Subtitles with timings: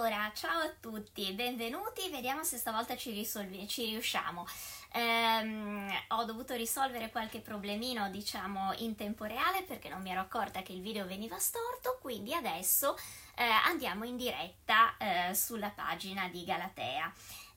[0.00, 4.46] Allora, ciao a tutti, benvenuti, vediamo se stavolta ci, risolvi- ci riusciamo.
[4.92, 10.62] Ehm, ho dovuto risolvere qualche problemino, diciamo, in tempo reale perché non mi ero accorta
[10.62, 12.96] che il video veniva storto, quindi adesso
[13.34, 17.12] eh, andiamo in diretta eh, sulla pagina di Galatea.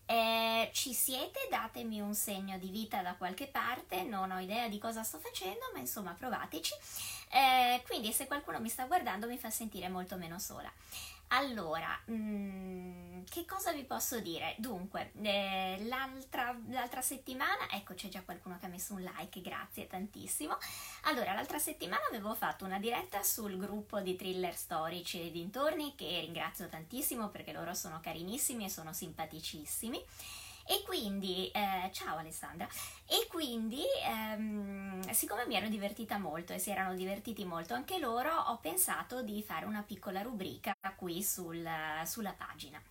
[0.06, 1.48] Eh, ci siete?
[1.50, 5.72] Datemi un segno di vita da qualche parte, non ho idea di cosa sto facendo,
[5.72, 6.74] ma insomma provateci.
[7.30, 10.70] Eh, quindi se qualcuno mi sta guardando mi fa sentire molto meno sola.
[11.36, 14.54] Allora, mm, che cosa vi posso dire?
[14.60, 19.88] Dunque, eh, l'altra, l'altra, settimana, ecco c'è già qualcuno che ha messo un like, grazie
[19.88, 20.56] tantissimo.
[21.06, 26.20] Allora, l'altra settimana avevo fatto una diretta sul gruppo di thriller storici e dintorni che
[26.20, 30.06] ringrazio tantissimo perché loro sono carinissimi e sono simpaticissimi.
[30.66, 32.68] E quindi, eh, ciao Alessandra,
[33.06, 38.34] e quindi ehm, siccome mi ero divertita molto e si erano divertiti molto anche loro,
[38.34, 41.68] ho pensato di fare una piccola rubrica qui sul,
[42.06, 42.82] sulla pagina.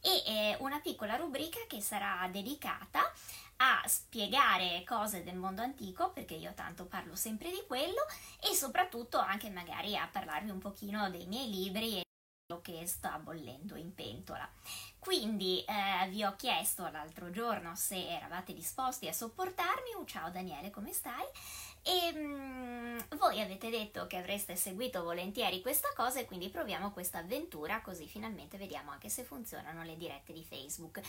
[0.00, 3.10] E eh, una piccola rubrica che sarà dedicata
[3.56, 8.04] a spiegare cose del mondo antico, perché io tanto parlo sempre di quello,
[8.40, 12.02] e soprattutto anche magari a parlarvi un pochino dei miei libri
[12.60, 14.46] che sta bollendo in pentola.
[14.98, 19.94] Quindi eh, vi ho chiesto l'altro giorno se eravate disposti a sopportarmi.
[19.98, 21.24] Uh, ciao Daniele, come stai?
[21.82, 27.18] E um, voi avete detto che avreste seguito volentieri questa cosa e quindi proviamo questa
[27.18, 31.00] avventura così finalmente vediamo anche se funzionano le dirette di Facebook.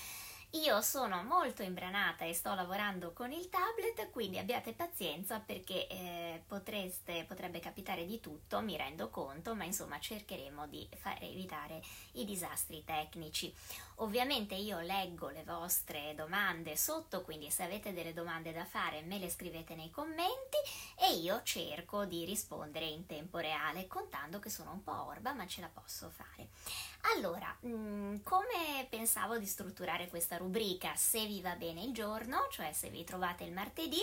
[0.51, 6.41] Io sono molto imbranata e sto lavorando con il tablet, quindi abbiate pazienza perché eh,
[6.47, 11.81] potreste, potrebbe capitare di tutto, mi rendo conto, ma insomma cercheremo di fare evitare
[12.13, 13.53] i disastri tecnici.
[13.99, 19.19] Ovviamente io leggo le vostre domande sotto, quindi se avete delle domande da fare me
[19.19, 20.57] le scrivete nei commenti
[20.99, 25.47] e io cerco di rispondere in tempo reale, contando che sono un po' orba, ma
[25.47, 26.49] ce la posso fare.
[27.15, 30.93] Allora, mm, come pensavo di strutturare questa rubrica?
[30.95, 34.01] Se vi va bene il giorno, cioè se vi trovate il martedì,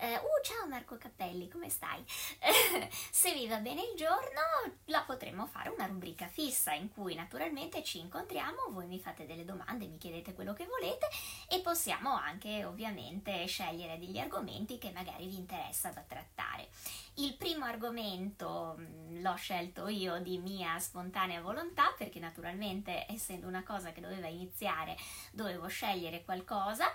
[0.00, 2.02] eh, uh, ciao Marco Cappelli, come stai?
[3.10, 4.40] se vi va bene il giorno,
[4.86, 9.44] la potremmo fare una rubrica fissa in cui naturalmente ci incontriamo, voi mi fate delle
[9.44, 11.08] domande, mi chiedete quello che volete
[11.48, 16.68] e possiamo anche ovviamente scegliere degli argomenti che magari vi interessa da trattare.
[17.14, 23.64] Il primo argomento mm, l'ho scelto io di mia spontanea volontà perché naturalmente essendo una
[23.64, 24.96] cosa che doveva iniziare
[25.32, 26.86] dovevo scegliere qualcosa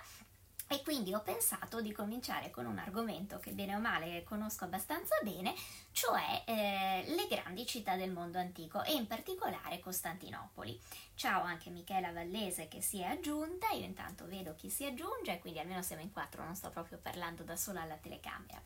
[0.68, 5.14] e quindi ho pensato di cominciare con un argomento che bene o male conosco abbastanza
[5.22, 5.54] bene,
[5.92, 10.80] cioè eh, le grandi città del mondo antico e in particolare Costantinopoli.
[11.14, 15.58] Ciao anche Michela Vallese che si è aggiunta, io intanto vedo chi si aggiunge, quindi
[15.58, 18.62] almeno siamo in quattro, non sto proprio parlando da sola alla telecamera.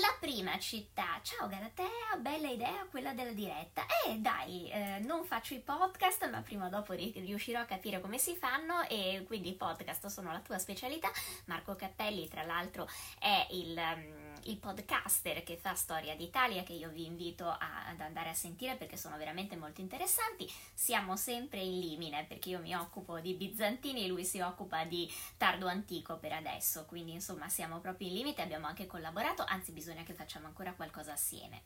[0.00, 3.84] La prima città, ciao Galatea, bella idea quella della diretta.
[4.06, 8.16] Eh dai, eh, non faccio i podcast, ma prima o dopo riuscirò a capire come
[8.16, 11.10] si fanno e quindi i podcast sono la tua specialità.
[11.44, 12.88] Marco Cappelli, tra l'altro,
[13.18, 13.76] è il...
[13.76, 18.34] Um, il podcaster che fa Storia d'Italia che io vi invito a, ad andare a
[18.34, 20.50] sentire perché sono veramente molto interessanti.
[20.74, 25.10] Siamo sempre in limine perché io mi occupo di bizantini e lui si occupa di
[25.36, 30.02] tardo antico per adesso, quindi insomma siamo proprio in limite, abbiamo anche collaborato, anzi bisogna
[30.02, 31.62] che facciamo ancora qualcosa assieme.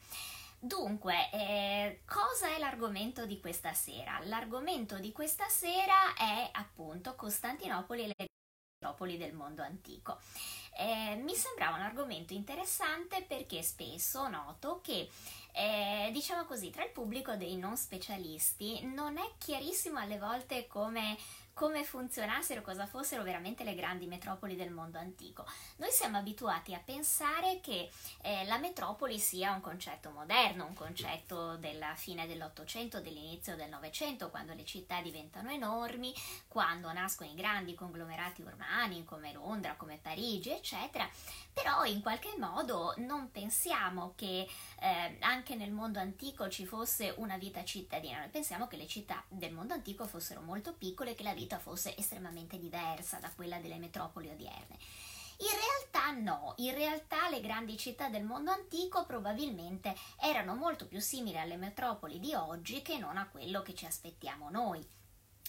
[0.58, 4.18] Dunque, eh, cosa è l'argomento di questa sera?
[4.24, 8.26] L'argomento di questa sera è appunto Costantinopoli e le
[8.80, 10.18] metropoli del mondo antico
[10.76, 15.08] eh, mi sembrava un argomento interessante perché spesso noto che
[15.52, 21.16] eh, diciamo così, tra il pubblico dei non specialisti non è chiarissimo alle volte come
[21.56, 25.46] come funzionassero, cosa fossero veramente le grandi metropoli del mondo antico.
[25.76, 27.88] Noi siamo abituati a pensare che
[28.20, 34.28] eh, la metropoli sia un concetto moderno, un concetto della fine dell'Ottocento, dell'inizio del Novecento,
[34.28, 36.12] quando le città diventano enormi,
[36.46, 41.08] quando nascono i grandi conglomerati urbani come Londra, come Parigi, eccetera.
[41.54, 44.46] Però in qualche modo non pensiamo che
[44.78, 49.24] eh, anche nel mondo antico ci fosse una vita cittadina, noi pensiamo che le città
[49.28, 53.30] del mondo antico fossero molto piccole e che la vita vita fosse estremamente diversa da
[53.34, 54.76] quella delle metropoli odierne.
[55.38, 60.98] In realtà no, in realtà le grandi città del mondo antico probabilmente erano molto più
[60.98, 64.84] simili alle metropoli di oggi che non a quello che ci aspettiamo noi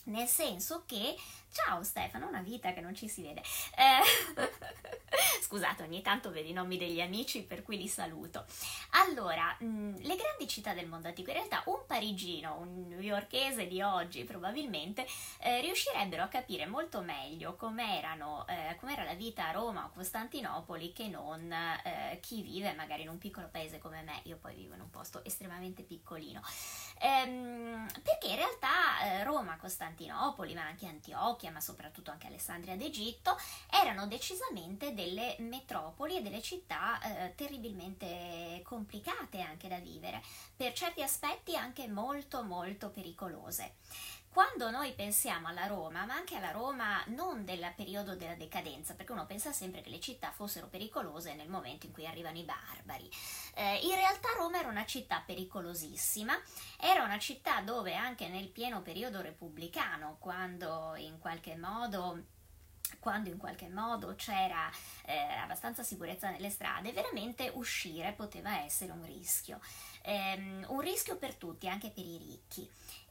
[0.07, 1.17] nel senso che
[1.51, 3.41] ciao Stefano, una vita che non ci si vede.
[3.75, 5.06] Eh,
[5.41, 8.45] scusate, ogni tanto vedo i nomi degli amici per cui li saluto.
[8.91, 13.81] Allora, mm, le grandi città del mondo antico, in realtà un parigino, un newyorkese di
[13.81, 15.05] oggi probabilmente
[15.39, 20.93] eh, riuscirebbero a capire molto meglio com'erano, eh, com'era la vita a Roma o Costantinopoli
[20.93, 24.73] che non eh, chi vive magari in un piccolo paese come me, io poi vivo
[24.73, 26.41] in un posto estremamente piccolino.
[26.99, 33.37] Ehm, perché in realtà eh, Roma, Costantinopoli, ma anche Antiochia, ma soprattutto anche Alessandria d'Egitto,
[33.69, 40.21] erano decisamente delle metropoli e delle città eh, terribilmente complicate anche da vivere,
[40.55, 43.75] per certi aspetti anche molto molto pericolose.
[44.37, 49.11] Quando noi pensiamo alla Roma, ma anche alla Roma non del periodo della decadenza, perché
[49.11, 53.09] uno pensa sempre che le città fossero pericolose nel momento in cui arrivano i barbari,
[53.55, 56.39] eh, in realtà Roma era una città pericolosissima,
[56.79, 62.21] era una città dove anche nel pieno periodo repubblicano, quando in qualche modo
[62.99, 64.69] quando in qualche modo c'era
[65.05, 69.59] eh, abbastanza sicurezza nelle strade, veramente uscire poteva essere un rischio.
[70.05, 72.69] Um, un rischio per tutti, anche per i ricchi.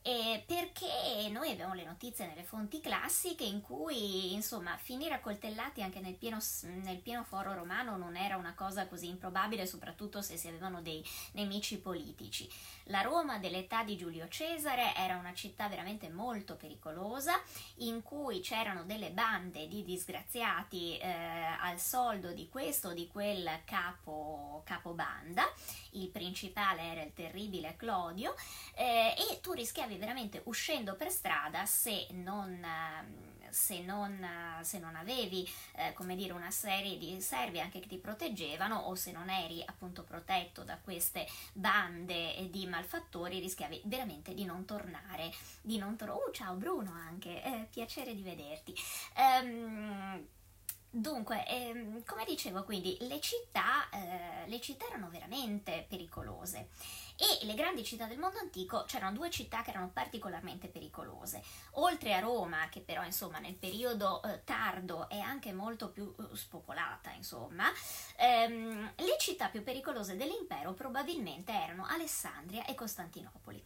[0.08, 5.98] Eh, perché noi abbiamo le notizie nelle fonti classiche in cui insomma finire accoltellati anche
[5.98, 6.38] nel pieno,
[6.84, 11.04] nel pieno, foro romano non era una cosa così improbabile soprattutto se si avevano dei
[11.32, 12.48] nemici politici.
[12.84, 17.42] La Roma dell'età di Giulio Cesare era una città veramente molto pericolosa
[17.78, 21.08] in cui c'erano delle bande di disgraziati eh,
[21.60, 25.42] al soldo di questo o di quel capo, capobanda
[25.96, 28.34] il principale era il terribile Clodio
[28.74, 34.26] eh, e tu rischiavi veramente uscendo per strada se non, ehm, se non,
[34.62, 38.94] se non avevi eh, come dire una serie di servi anche che ti proteggevano o
[38.94, 45.32] se non eri appunto protetto da queste bande di malfattori rischiavi veramente di non tornare
[45.62, 48.74] di non tornare oh ciao Bruno anche eh, piacere di vederti.
[49.16, 50.26] Um,
[50.98, 56.70] Dunque, ehm, come dicevo, quindi le città, eh, le città erano veramente pericolose
[57.16, 61.42] e le grandi città del mondo antico c'erano due città che erano particolarmente pericolose.
[61.72, 66.34] Oltre a Roma, che però insomma nel periodo eh, tardo è anche molto più uh,
[66.34, 67.70] spopolata, insomma,
[68.16, 73.62] ehm, le città più pericolose dell'impero probabilmente erano Alessandria e Costantinopoli.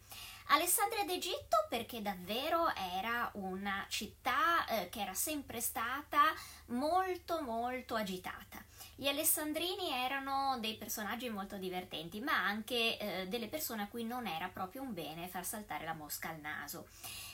[0.47, 6.21] Alessandria d'Egitto perché davvero era una città eh, che era sempre stata
[6.67, 8.63] molto molto agitata.
[8.95, 14.27] Gli alessandrini erano dei personaggi molto divertenti, ma anche eh, delle persone a cui non
[14.27, 16.87] era proprio un bene far saltare la mosca al naso,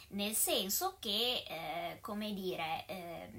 [0.10, 3.30] nel senso che, eh, come dire, eh,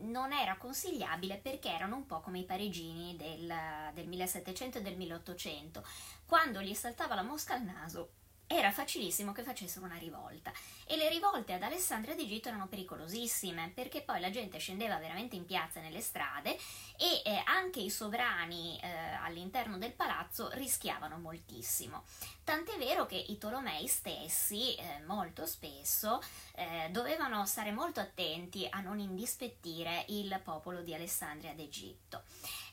[0.00, 3.54] non era consigliabile perché erano un po' come i parigini del,
[3.94, 5.84] del 1700 e del 1800.
[6.26, 8.10] Quando gli saltava la mosca al naso
[8.46, 10.52] era facilissimo che facessero una rivolta
[10.86, 15.46] e le rivolte ad Alessandria d'Egitto erano pericolosissime perché poi la gente scendeva veramente in
[15.46, 16.56] piazza nelle strade
[16.96, 18.88] e eh, anche i sovrani eh,
[19.22, 22.04] all'interno del palazzo rischiavano moltissimo.
[22.44, 26.20] Tant'è vero che i Tolomei stessi eh, molto spesso
[26.54, 32.24] eh, dovevano stare molto attenti a non indispettire il popolo di Alessandria d'Egitto.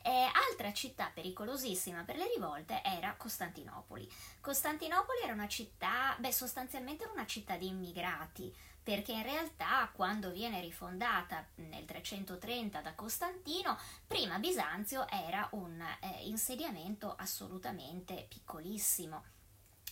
[0.01, 4.10] Eh, altra città pericolosissima per le rivolte era Costantinopoli.
[4.40, 10.31] Costantinopoli era una città, beh, sostanzialmente era una città di immigrati, perché in realtà quando
[10.31, 19.24] viene rifondata nel 330 da Costantino, prima Bisanzio era un eh, insediamento assolutamente piccolissimo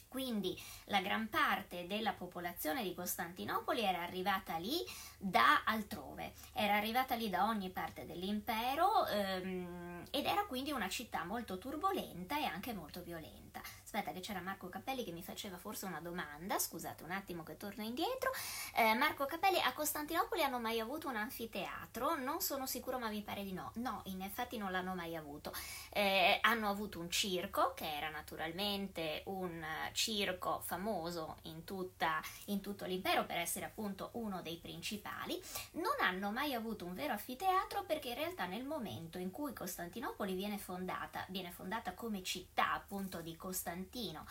[0.08, 4.78] quindi la gran parte della popolazione di Costantinopoli era arrivata lì
[5.18, 11.24] da altrove, era arrivata lì da ogni parte dell'impero ehm, ed era quindi una città
[11.24, 13.47] molto turbolenta e anche molto violenta.
[13.84, 17.58] Aspetta che c'era Marco Cappelli che mi faceva forse una domanda, scusate un attimo che
[17.58, 18.32] torno indietro.
[18.76, 22.16] Eh, Marco Cappelli, a Costantinopoli hanno mai avuto un anfiteatro?
[22.16, 23.72] Non sono sicuro ma mi pare di no.
[23.76, 25.54] No, in effetti non l'hanno mai avuto.
[25.92, 32.86] Eh, hanno avuto un circo che era naturalmente un circo famoso in, tutta, in tutto
[32.86, 35.42] l'impero per essere appunto uno dei principali.
[35.74, 40.34] Non hanno mai avuto un vero anfiteatro perché in realtà nel momento in cui Costantinopoli
[40.36, 44.26] viene fondata, viene fondata come città appunto di Costantinopoli, Costantino.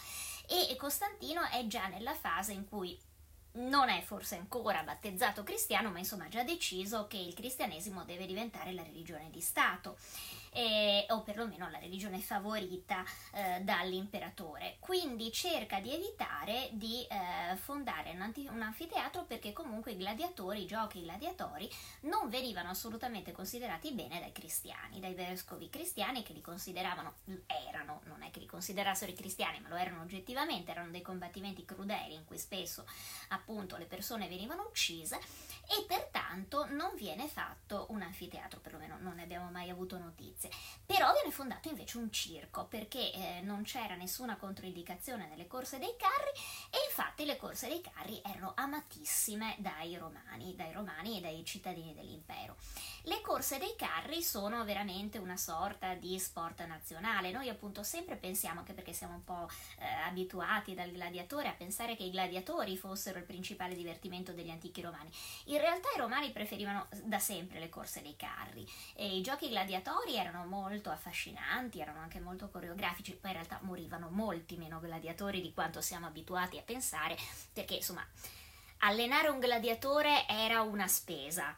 [0.47, 3.01] E Costantino è già nella fase in cui
[3.57, 8.27] non è forse ancora battezzato cristiano, ma insomma ha già deciso che il cristianesimo deve
[8.27, 9.97] diventare la religione di Stato
[10.57, 14.77] eh, o perlomeno la religione favorita eh, dall'imperatore.
[14.81, 20.63] Quindi cerca di evitare di eh, fondare un, anti- un, anfiteatro perché comunque i gladiatori,
[20.63, 21.71] i giochi gladiatori
[22.03, 27.15] non venivano assolutamente considerati bene dai cristiani, dai vescovi cristiani che li consideravano,
[27.47, 31.65] erano, non è che li considerassero i cristiani, ma lo erano oggettivamente, erano dei combattimenti
[31.67, 32.87] crudeli in cui spesso
[33.29, 33.46] appunto
[33.76, 35.19] le persone venivano uccise
[35.69, 40.50] e pertanto non viene fatto un anfiteatro, perlomeno non ne abbiamo mai avuto notizie.
[40.85, 45.95] Però viene fondato invece un circo perché eh, non c'era nessuna controindicazione nelle corse dei
[45.97, 46.31] carri
[46.71, 51.95] e infatti le corse dei carri erano amatissime dai romani, dai romani e dai cittadini
[51.95, 52.57] dell'impero.
[53.03, 57.33] Le corse dei carri sono veramente una sorta di sport nazionale.
[57.33, 59.49] Noi appunto sempre pensiamo, anche perché siamo un po'
[59.79, 64.81] eh, abituati dal gladiatore, a pensare che i gladiatori fossero il principale divertimento degli antichi
[64.81, 65.11] romani.
[65.45, 70.16] In realtà i romani preferivano da sempre le corse dei carri e i giochi gladiatori
[70.16, 75.52] erano molto affascinanti, erano anche molto coreografici, poi in realtà morivano molti meno gladiatori di
[75.52, 77.16] quanto siamo abituati a pensare,
[77.52, 78.05] perché insomma
[78.78, 81.57] allenare un gladiatore era una spesa,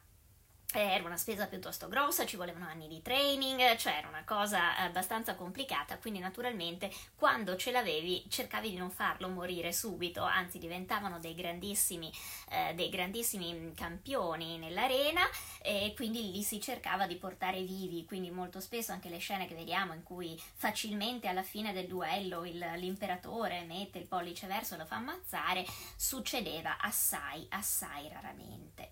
[0.75, 5.35] era una spesa piuttosto grossa, ci volevano anni di training, cioè era una cosa abbastanza
[5.35, 11.35] complicata, quindi naturalmente quando ce l'avevi cercavi di non farlo morire subito, anzi diventavano dei
[11.35, 12.13] grandissimi,
[12.51, 15.23] eh, dei grandissimi campioni nell'arena
[15.63, 19.55] e quindi li si cercava di portare vivi, quindi molto spesso anche le scene che
[19.55, 24.77] vediamo in cui facilmente alla fine del duello il, l'imperatore mette il pollice verso e
[24.77, 25.65] lo fa ammazzare,
[25.97, 28.91] succedeva assai, assai raramente.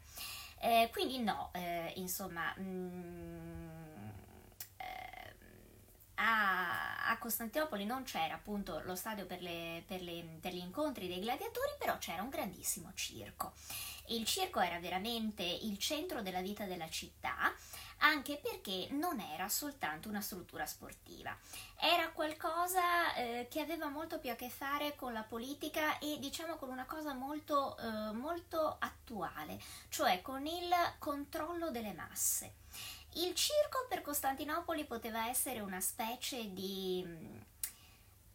[0.58, 4.08] Eh, quindi no, eh, insomma, mh, mm,
[4.78, 5.34] eh,
[6.14, 11.08] a, a, Costantinopoli non c'era appunto lo stadio per, le, per, le, per gli incontri
[11.08, 13.52] dei gladiatori, però c'era un grandissimo circo.
[14.08, 17.52] Il circo era veramente il centro della vita della città
[17.98, 21.36] anche perché non era soltanto una struttura sportiva,
[21.78, 26.56] era qualcosa eh, che aveva molto più a che fare con la politica e diciamo
[26.56, 32.54] con una cosa molto, eh, molto attuale, cioè con il controllo delle masse.
[33.14, 37.44] Il circo per Costantinopoli poteva essere una specie di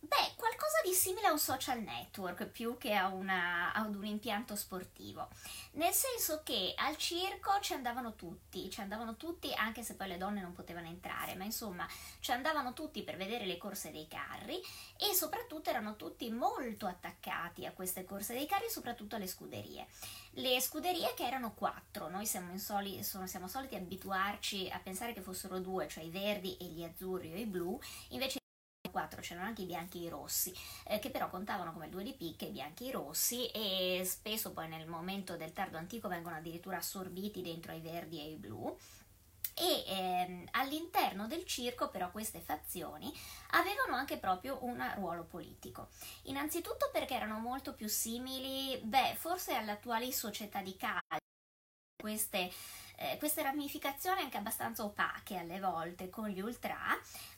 [0.03, 0.50] Beh, qualcosa
[0.83, 5.27] di simile a un social network più che a una, ad un impianto sportivo,
[5.73, 10.17] nel senso che al circo ci andavano tutti, ci andavano tutti anche se poi le
[10.17, 11.87] donne non potevano entrare, ma insomma
[12.19, 14.59] ci andavano tutti per vedere le corse dei carri
[14.97, 19.87] e soprattutto erano tutti molto attaccati a queste corse dei carri, soprattutto alle scuderie.
[20.35, 25.21] Le scuderie che erano quattro, noi siamo, soli, sono, siamo soliti abituarci a pensare che
[25.21, 28.40] fossero due, cioè i verdi e gli azzurri o i blu, invece
[28.89, 30.53] 4 c'erano anche i bianchi e i rossi,
[30.85, 34.51] eh, che però contavano come due di picche, i bianchi e i rossi, e spesso
[34.53, 38.75] poi nel momento del tardo antico vengono addirittura assorbiti dentro ai verdi e ai blu.
[39.53, 43.11] E ehm, all'interno del circo, però, queste fazioni
[43.51, 45.89] avevano anche proprio un ruolo politico.
[46.23, 51.19] Innanzitutto perché erano molto più simili, beh, forse alle attuali società di calcio.
[52.01, 52.51] Queste
[53.01, 56.77] eh, queste ramificazioni anche abbastanza opache alle volte con gli ultra,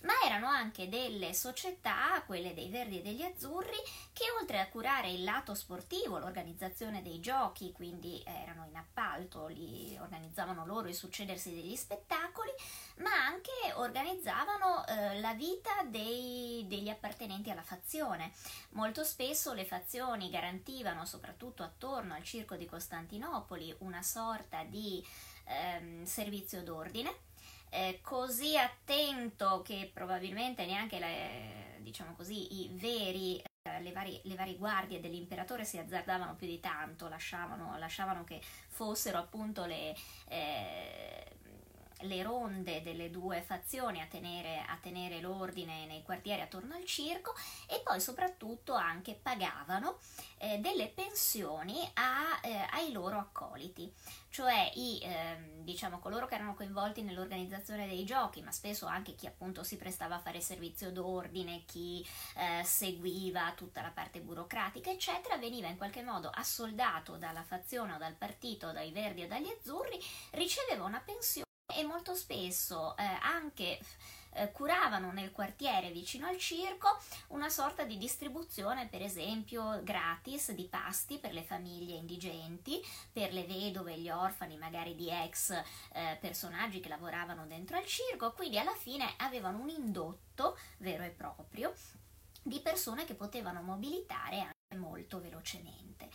[0.01, 3.77] ma erano anche delle società, quelle dei verdi e degli azzurri,
[4.11, 9.97] che oltre a curare il lato sportivo, l'organizzazione dei giochi, quindi erano in appalto, li
[9.99, 12.51] organizzavano loro il succedersi degli spettacoli,
[12.97, 18.31] ma anche organizzavano eh, la vita dei, degli appartenenti alla fazione.
[18.71, 25.03] Molto spesso le fazioni garantivano, soprattutto attorno al circo di Costantinopoli, una sorta di
[25.45, 27.13] ehm, servizio d'ordine,
[27.69, 34.35] eh, così attento che probabilmente neanche le, diciamo così, i veri eh, le varie, le
[34.35, 39.95] varie, guardie dell'imperatore si azzardavano più di tanto, lasciavano, lasciavano che fossero appunto le,
[40.27, 41.32] eh,
[42.03, 47.33] le, ronde delle due fazioni a tenere, a tenere, l'ordine nei quartieri attorno al circo
[47.67, 49.97] e poi soprattutto anche pagavano
[50.37, 53.91] eh, delle pensioni a, eh, ai loro accoliti.
[54.29, 59.27] Cioè i, eh, diciamo, coloro che erano coinvolti nell'organizzazione dei giochi, ma spesso anche chi
[59.27, 62.03] appunto si prestava a fare servizio d'ordine, chi
[62.37, 67.97] eh, seguiva tutta la parte burocratica, eccetera, veniva in qualche modo assoldato dalla fazione o
[67.99, 69.99] dal partito, dai verdi o dagli azzurri,
[70.31, 73.79] riceveva una pensione e molto spesso eh, anche
[74.35, 80.65] eh, curavano nel quartiere vicino al circo una sorta di distribuzione, per esempio, gratis di
[80.65, 85.51] pasti per le famiglie indigenti, per le vedove gli orfani, magari di ex
[85.93, 91.09] eh, personaggi che lavoravano dentro al circo, quindi alla fine avevano un indotto vero e
[91.09, 91.73] proprio
[92.41, 96.09] di persone che potevano mobilitare anche molto velocemente.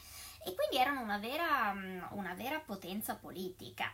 [0.45, 1.75] E quindi erano una vera,
[2.11, 3.93] una vera potenza politica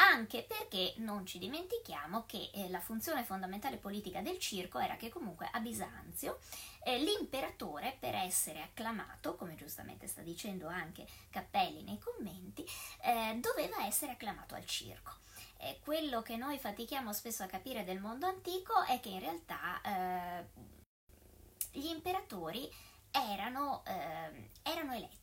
[0.00, 5.10] anche perché non ci dimentichiamo che eh, la funzione fondamentale politica del circo era che
[5.10, 6.38] comunque a Bisanzio
[6.82, 12.64] eh, l'imperatore per essere acclamato, come giustamente sta dicendo anche Cappelli nei commenti,
[13.02, 15.18] eh, doveva essere acclamato al circo.
[15.84, 20.44] quello che noi fatichiamo spesso a capire del mondo antico è che in realtà eh,
[21.72, 22.70] gli imperatori
[23.10, 25.19] erano, eh, erano eletti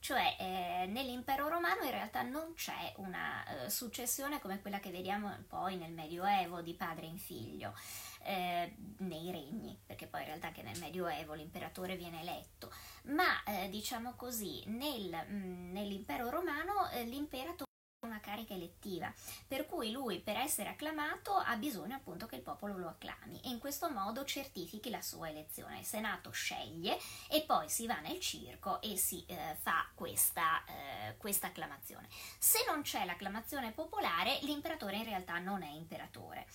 [0.00, 5.34] cioè eh, nell'impero romano in realtà non c'è una eh, successione come quella che vediamo
[5.46, 7.74] poi nel Medioevo di padre in figlio.
[8.22, 12.70] Eh, nei regni, perché poi in realtà anche nel Medioevo l'imperatore viene eletto,
[13.04, 17.69] ma eh, diciamo così, nel, mh, mm, nell'impero romano eh, l'imperatore
[18.06, 19.12] una carica elettiva,
[19.46, 23.50] per cui lui per essere acclamato ha bisogno appunto che il popolo lo acclami e
[23.50, 25.80] in questo modo certifichi la sua elezione.
[25.80, 31.16] Il Senato sceglie e poi si va nel circo e si eh, fa questa, eh,
[31.18, 32.08] questa acclamazione.
[32.38, 36.46] Se non c'è l'acclamazione popolare, l'imperatore in realtà non è imperatore.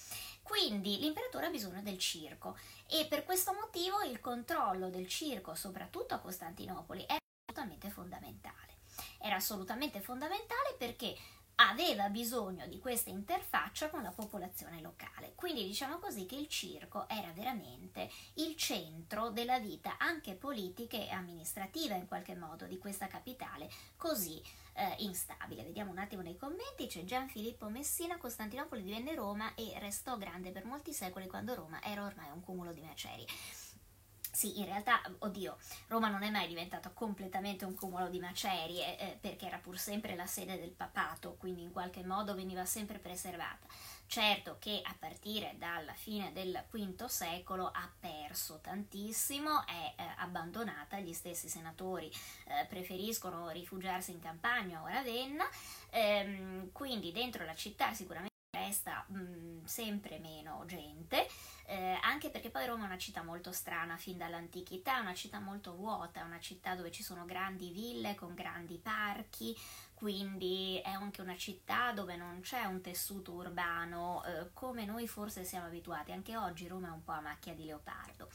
[0.42, 6.16] Quindi l'imperatore ha bisogno del circo e per questo motivo il controllo del circo, soprattutto
[6.16, 8.65] a Costantinopoli, è assolutamente fondamentale.
[9.26, 11.18] Era assolutamente fondamentale perché
[11.56, 15.34] aveva bisogno di questa interfaccia con la popolazione locale.
[15.34, 21.10] Quindi diciamo così che il circo era veramente il centro della vita anche politica e
[21.10, 23.68] amministrativa in qualche modo di questa capitale
[23.98, 24.40] così
[24.74, 25.64] eh, instabile.
[25.64, 30.52] Vediamo un attimo nei commenti, c'è Gian Filippo Messina, Costantinopoli divenne Roma e restò grande
[30.52, 33.26] per molti secoli quando Roma era ormai un cumulo di macerie.
[34.36, 35.56] Sì, in realtà, oddio,
[35.88, 40.14] Roma non è mai diventata completamente un cumulo di macerie, eh, perché era pur sempre
[40.14, 43.66] la sede del papato, quindi in qualche modo veniva sempre preservata.
[44.08, 51.00] Certo che a partire dalla fine del V secolo ha perso tantissimo, è eh, abbandonata,
[51.00, 52.12] gli stessi senatori
[52.48, 55.46] eh, preferiscono rifugiarsi in campagna o Ravenna,
[55.92, 61.28] ehm, quindi dentro la città sicuramente resta mh, mm, sempre meno gente,
[61.68, 65.76] eh, anche perché poi Roma è una città molto strana fin dall'antichità, una città molto
[65.76, 69.56] vuota, una città dove ci sono grandi ville con grandi parchi,
[69.94, 75.44] quindi è anche una città dove non c'è un tessuto urbano eh, come noi forse
[75.44, 78.30] siamo abituati, anche oggi Roma è un po' a macchia di leopardo.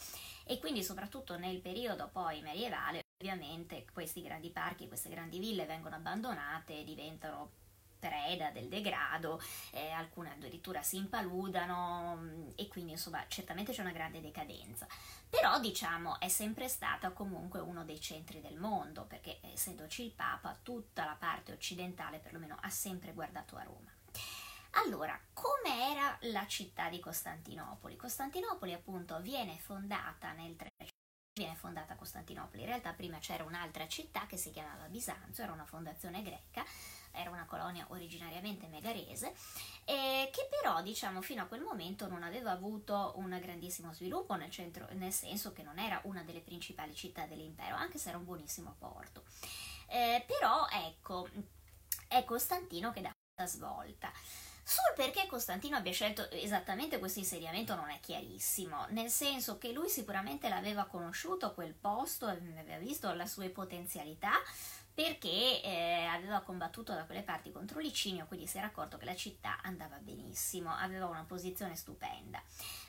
[0.44, 5.96] E quindi soprattutto nel periodo poi medievale ovviamente questi grandi parchi, queste grandi ville vengono
[5.96, 7.50] abbandonate e diventano
[8.00, 9.40] preda del degrado,
[9.70, 14.88] eh, alcune addirittura si impaludano mm, e quindi insomma certamente c'è una grande decadenza.
[15.28, 20.58] Però diciamo è sempre stata comunque uno dei centri del mondo perché essendoci il Papa
[20.62, 23.92] tutta la parte occidentale perlomeno ha sempre guardato a Roma.
[24.74, 27.96] Allora, come era la città di Costantinopoli?
[27.96, 30.98] Costantinopoli appunto viene fondata nel 300
[31.40, 32.62] viene fondata Costantinopoli.
[32.62, 36.64] In realtà prima c'era un'altra città che si chiamava Bisanzio, era una fondazione greca,
[37.12, 39.34] era una colonia originariamente megarese,
[39.84, 44.50] eh, che però diciamo fino a quel momento non aveva avuto un grandissimo sviluppo nel,
[44.50, 48.24] centro, nel senso che non era una delle principali città dell'impero, anche se era un
[48.24, 49.24] buonissimo porto.
[49.88, 51.28] Eh, però ecco,
[52.08, 54.12] è Costantino che dà questa svolta.
[54.62, 59.88] Sul perché Costantino abbia scelto esattamente questo insediamento non è chiarissimo, nel senso che lui
[59.88, 64.30] sicuramente l'aveva conosciuto quel posto, aveva visto le sue potenzialità,
[65.02, 69.14] perché eh, aveva combattuto da quelle parti contro Licinio, quindi si era accorto che la
[69.14, 72.42] città andava benissimo, aveva una posizione stupenda.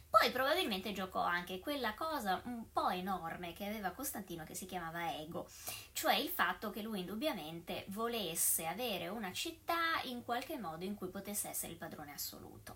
[0.10, 5.15] Poi probabilmente giocò anche quella cosa un po' enorme che aveva Costantino che si chiamava
[5.21, 5.47] ego,
[5.93, 11.08] cioè il fatto che lui indubbiamente volesse avere una città in qualche modo in cui
[11.08, 12.76] potesse essere il padrone assoluto.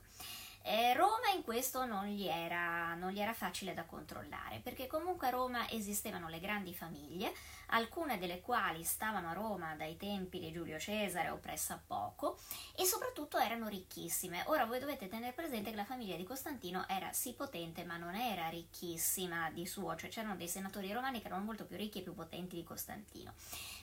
[0.67, 5.27] Eh, Roma in questo non gli, era, non gli, era, facile da controllare, perché comunque
[5.27, 7.31] a Roma esistevano le grandi famiglie,
[7.67, 12.39] alcune delle quali stavano a Roma dai tempi di Giulio Cesare o pressa poco,
[12.75, 14.41] e soprattutto erano ricchissime.
[14.47, 18.15] Ora voi dovete tenere presente che la famiglia di Costantino era sì potente, ma non
[18.15, 22.01] era ricchissima di suo, cioè c'erano dei senatori romani che erano molto più ricchi e
[22.01, 23.35] più potenti di Costantino.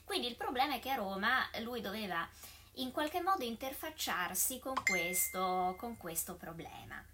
[0.04, 2.28] Quindi il problema è che a Roma lui doveva
[2.76, 7.04] in qualche modo interfacciarsi con questo, con questo problema.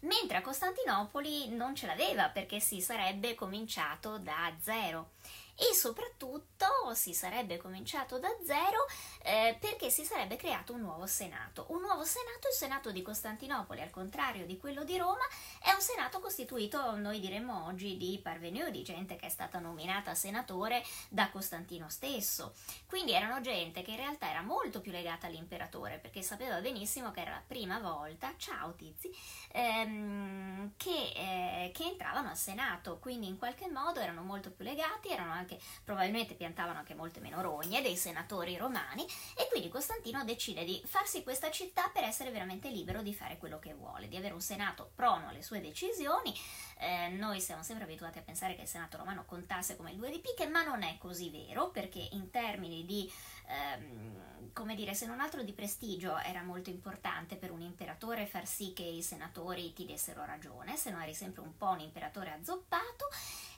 [0.00, 5.12] Mentre a Costantinopoli non ce l'aveva perché si sarebbe cominciato da zero
[5.56, 8.86] e soprattutto si sarebbe cominciato da zero
[9.22, 11.66] eh, perché si sarebbe creato un nuovo Senato.
[11.68, 15.24] Un nuovo Senato, il Senato di Costantinopoli, al contrario di quello di Roma,
[15.60, 20.14] è un Senato costituito, noi diremmo oggi, di parvenu, di gente che è stata nominata
[20.14, 22.54] senatore da Costantino stesso.
[22.86, 27.20] Quindi erano gente che in realtà era molto più legata all'imperatore perché sapeva benissimo che
[27.20, 29.10] era la prima volta, ciao tizi,
[29.52, 35.10] ehm, che, eh, che entravano al Senato, quindi in qualche modo erano molto più legati,
[35.10, 39.04] erano anche, probabilmente piantavano anche molte meno rogne dei senatori romani
[39.36, 43.58] e quindi Costantino decide di farsi questa città per essere veramente libero di fare quello
[43.58, 46.34] che vuole, di avere un senato prono alle sue decisioni.
[46.78, 50.10] Eh, noi siamo sempre abituati a pensare che il senato romano contasse come il due
[50.10, 53.10] di picche, ma non è così vero perché in termini di
[53.46, 58.46] ehm, come dire, se non altro di prestigio era molto importante per un imperatore far
[58.46, 62.32] sì che i senatori ti dessero ragione, se no eri sempre un po' un imperatore
[62.32, 63.08] azzoppato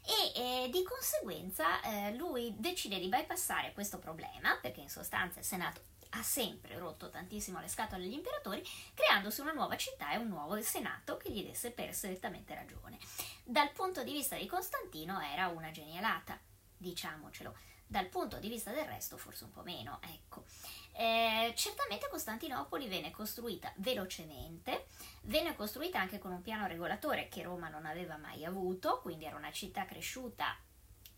[0.07, 5.47] e eh, di conseguenza eh, lui decide di bypassare questo problema, perché in sostanza il
[5.47, 5.81] Senato
[6.17, 8.63] ha sempre rotto tantissimo le scatole agli imperatori,
[8.95, 12.99] creandosi una nuova città e un nuovo senato che gli desse perfettamente ragione.
[13.43, 16.39] Dal punto di vista di Costantino era una genialata,
[16.77, 17.74] diciamocelo.
[17.87, 20.45] Dal punto di vista del resto forse un po' meno, ecco.
[20.93, 24.87] Eh, certamente Costantinopoli venne costruita velocemente,
[25.23, 29.37] venne costruita anche con un piano regolatore che Roma non aveva mai avuto, quindi era
[29.37, 30.57] una città cresciuta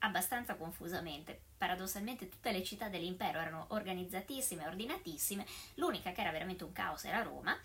[0.00, 1.40] abbastanza confusamente.
[1.56, 7.22] Paradossalmente tutte le città dell'impero erano organizzatissime, ordinatissime, l'unica che era veramente un caos era
[7.22, 7.58] Roma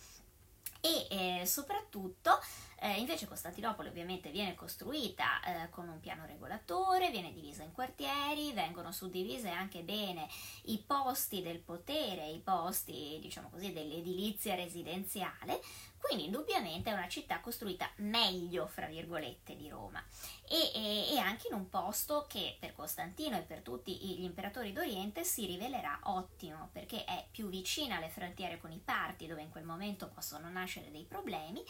[0.81, 2.39] e eh, soprattutto
[2.83, 8.53] eh, invece Costantinopoli ovviamente viene costruita eh, con un piano regolatore, viene divisa in quartieri,
[8.53, 10.27] vengono suddivise anche bene
[10.63, 15.61] i posti del potere, i posti diciamo così dell'edilizia residenziale,
[16.01, 20.03] quindi indubbiamente è una città costruita meglio, fra virgolette, di Roma.
[20.47, 24.73] E, e, e, anche in un posto che per Costantino e per tutti gli imperatori
[24.73, 29.49] d'Oriente si rivelerà ottimo perché è più vicina alle frontiere con i parti dove in
[29.49, 31.63] quel momento possono nascere dei problemi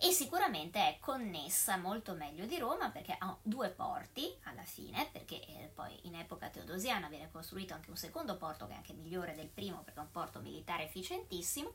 [0.00, 5.40] e sicuramente è connessa molto meglio di Roma perché ha due porti alla fine perché
[5.46, 9.34] eh, poi in epoca teodosiana viene costruito anche un secondo porto che è anche migliore
[9.34, 11.72] del primo perché è un porto militare efficientissimo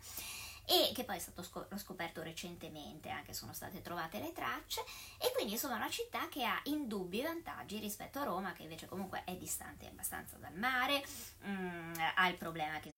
[0.70, 4.84] e che poi è stato scoperto recentemente, anche sono state trovate le tracce,
[5.18, 8.86] e quindi insomma è una città che ha indubbi vantaggi rispetto a Roma, che invece
[8.86, 11.04] comunque è distante abbastanza dal mare,
[11.40, 12.92] mh, mm, ha il problema che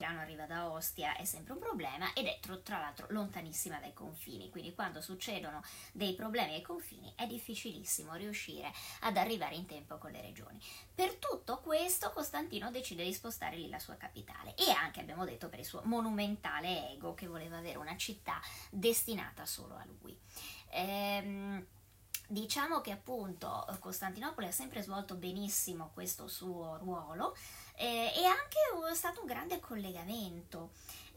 [0.00, 4.48] Milano arriva da Ostia è sempre un problema ed è tra l'altro lontanissima dai confini,
[4.48, 5.60] quindi quando succedono
[5.92, 10.62] dei problemi ai confini è difficilissimo riuscire ad arrivare in tempo con le regioni.
[10.94, 15.48] Per tutto questo Costantino decide di spostare lì la sua capitale e anche abbiamo detto
[15.48, 20.16] per il suo monumentale ego che voleva avere una città destinata solo a lui.
[20.70, 21.66] Ehm,
[22.28, 27.34] diciamo che appunto Costantinopoli ha sempre svolto benissimo questo suo ruolo
[27.78, 28.58] eh, e anche
[28.90, 30.70] è stato un grande collegamento.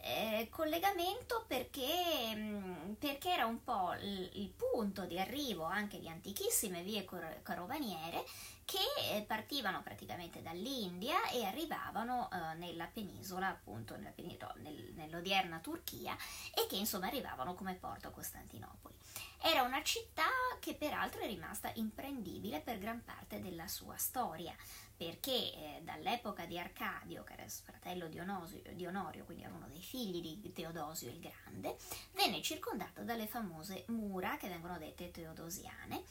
[0.04, 6.08] Eh, collegamento perché, mm, perché, era un po' il, il, punto di arrivo anche di
[6.08, 7.06] antichissime vie
[7.44, 8.26] carovaniere
[8.72, 15.60] che eh, partivano praticamente dall'India e arrivavano eh, nella penisola, appunto nella penisola, nel, nell'odierna
[15.60, 16.16] Turchia
[16.56, 18.96] e che insomma arrivavano come porto a Costantinopoli.
[19.42, 20.30] Era una città
[20.62, 24.56] che peraltro è rimasta imprendibile per gran parte della sua storia
[25.02, 29.68] perché eh, dall'epoca di Arcadio, che era fratello di, Onosio, di Onorio, quindi era uno
[29.68, 31.76] dei figli di Teodosio il Grande,
[32.12, 36.04] venne circondato dalle famose mura che vengono dette teodosiane,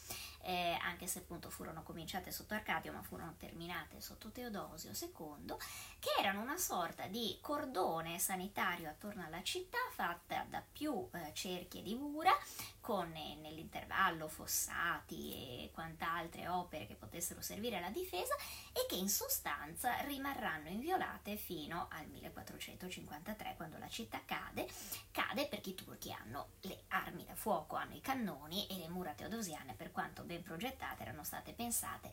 [0.43, 5.57] eh, anche se appunto furono cominciate sotto Arcadio ma furono terminate sotto Teodosio II,
[5.99, 11.83] che erano una sorta di cordone sanitario attorno alla città fatta da più eh, cerchie
[11.83, 12.33] di mura
[12.81, 18.35] con eh, nell'intervallo fossati e quant'altre opere che potessero servire alla difesa
[18.73, 24.69] e che in sostanza rimarranno inviolate fino al 1453 quando la città cade,
[25.11, 29.13] cade perché i turchi hanno le armi da fuoco, hanno i cannoni e le mura
[29.13, 32.13] teodosiane per quanto ben progettate erano state pensate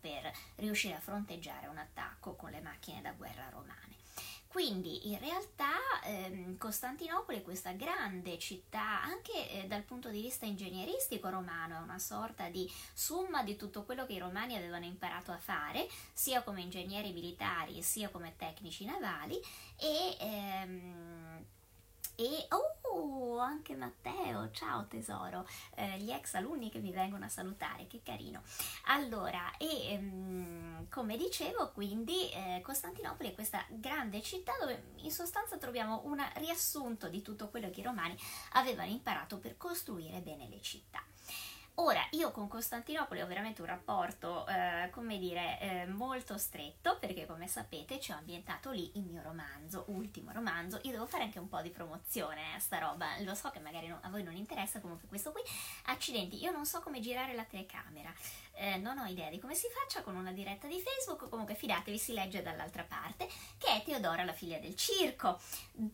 [0.00, 3.96] per riuscire a fronteggiare un attacco con le macchine da guerra romane.
[4.46, 11.28] Quindi in realtà ehm, Costantinopoli questa grande città, anche eh, dal punto di vista ingegneristico
[11.28, 15.38] romano, è una sorta di summa di tutto quello che i romani avevano imparato a
[15.38, 19.40] fare, sia come ingegneri militari sia come tecnici navali
[19.78, 21.19] e ehm,
[22.20, 27.86] e oh, anche Matteo, ciao tesoro, eh, gli ex alunni che mi vengono a salutare,
[27.86, 28.42] che carino.
[28.88, 35.56] Allora, e ehm, come dicevo, quindi eh, Costantinopoli è questa grande città dove in sostanza
[35.56, 38.14] troviamo un riassunto di tutto quello che i romani
[38.52, 41.02] avevano imparato per costruire bene le città.
[41.82, 47.24] Ora, io con Costantinopoli ho veramente un rapporto, eh, come dire, eh, molto stretto, perché
[47.24, 50.78] come sapete ci ho ambientato lì il mio romanzo, ultimo romanzo.
[50.82, 53.86] Io devo fare anche un po' di promozione a sta roba, lo so che magari
[53.86, 55.40] non, a voi non interessa, comunque questo qui,
[55.86, 58.12] accidenti, io non so come girare la telecamera,
[58.60, 61.96] eh, non ho idea di come si faccia con una diretta di Facebook, comunque fidatevi,
[61.96, 65.40] si legge dall'altra parte, che è Teodora, la figlia del circo,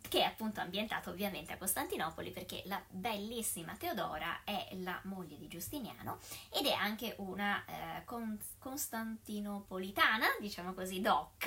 [0.08, 5.46] che è appunto ambientato ovviamente a Costantinopoli, perché la bellissima Teodora è la moglie di
[5.46, 6.18] Giustiniano
[6.50, 11.46] ed è anche una eh, con- costantinopolitana, diciamo così, doc,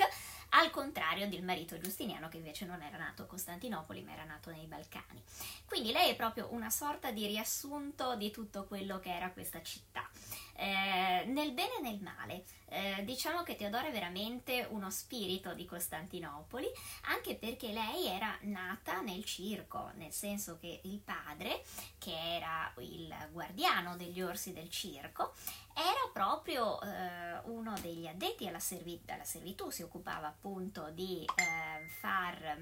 [0.50, 4.50] al contrario del marito Giustiniano che invece non era nato a Costantinopoli ma era nato
[4.50, 5.22] nei Balcani.
[5.66, 10.08] Quindi lei è proprio una sorta di riassunto di tutto quello che era questa città.
[10.54, 12.44] Eh, nel bene e nel male.
[12.66, 16.66] Eh, diciamo che Teodora è veramente uno spirito di Costantinopoli,
[17.06, 21.64] anche perché lei era nata nel circo, nel senso che il padre,
[21.98, 25.32] che era il guardiano degli orsi del circo,
[25.74, 31.86] era proprio eh, uno degli addetti alla, servi- alla, servitù, si occupava appunto di eh,
[31.88, 32.58] far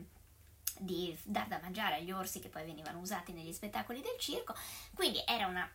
[0.81, 4.55] di dar da mangiare agli orsi che poi venivano usati negli spettacoli del circo,
[4.94, 5.68] quindi era una,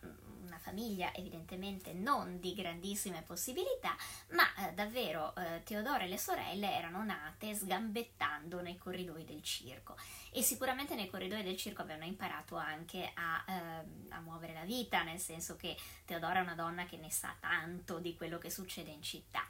[0.64, 3.94] famiglia evidentemente non di grandissime possibilità,
[4.30, 9.94] ma eh, davvero eh, Teodoro e le sorelle erano nate sgambettando nei corridoi del circo
[10.32, 15.02] e sicuramente nei corridoi del circo avevano imparato anche a, eh, a, muovere la vita,
[15.02, 18.90] nel senso che Teodora è una donna che ne sa tanto di quello che succede
[18.90, 19.46] in città.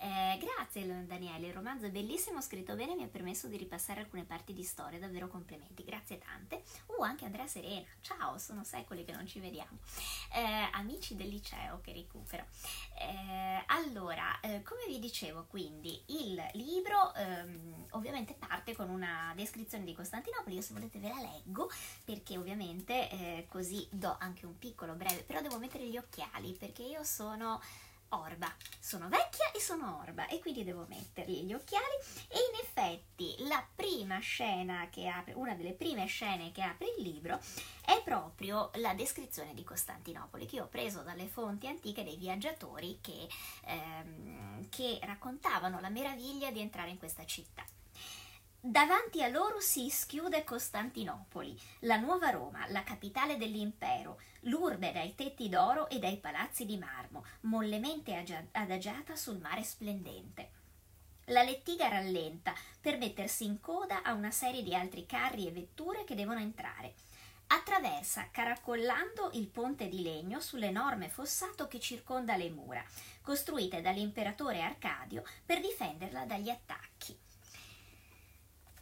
[0.00, 4.22] Eh, grazie Daniele, il romanzo è bellissimo, scritto bene, mi ha permesso di ripassare alcune
[4.22, 6.62] parti di storia, davvero complimenti, grazie tante.
[6.86, 9.78] Uh, anche Andrea Serena, ciao, sono secoli che non ci vediamo.
[10.32, 12.46] Eh, amici del liceo che recupero.
[12.96, 19.84] Eh, allora, eh, come vi dicevo quindi, il libro ehm, ovviamente parte con una descrizione
[19.84, 21.68] di Costantinopoli, io se volete ve la leggo
[22.04, 26.82] perché ovviamente eh, così do anche un piccolo breve, però devo mettere gli occhiali perché
[26.82, 27.60] io sono
[28.10, 28.52] orba.
[28.78, 31.94] Sono vecchia e sono orba e quindi devo mettergli gli occhiali
[32.28, 37.02] e in effetti la prima scena che apre, una delle prime scene che apre il
[37.02, 37.38] libro
[37.84, 43.28] è proprio la descrizione di Costantinopoli che ho preso dalle fonti antiche dei viaggiatori che,
[43.66, 47.64] ehm, che raccontavano la meraviglia di entrare in questa città.
[48.70, 55.48] Davanti a loro si schiude Costantinopoli, la nuova Roma, la capitale dell'impero, l'urbe dai tetti
[55.48, 58.14] d'oro e dai palazzi di marmo, mollemente
[58.52, 60.50] adagiata sul mare splendente.
[61.28, 66.04] La lettiga rallenta per mettersi in coda a una serie di altri carri e vetture
[66.04, 66.92] che devono entrare.
[67.46, 72.84] Attraversa caracollando il ponte di legno sull'enorme fossato che circonda le mura,
[73.22, 77.18] costruite dall'imperatore Arcadio per difenderla dagli attacchi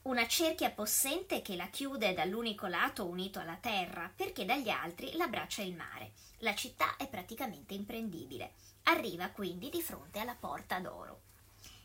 [0.07, 5.62] una cerchia possente che la chiude dall'unico lato unito alla terra, perché dagli altri l'abbraccia
[5.62, 6.12] il mare.
[6.38, 8.53] La città è praticamente imprendibile.
[8.85, 11.23] Arriva quindi di fronte alla Porta d'Oro.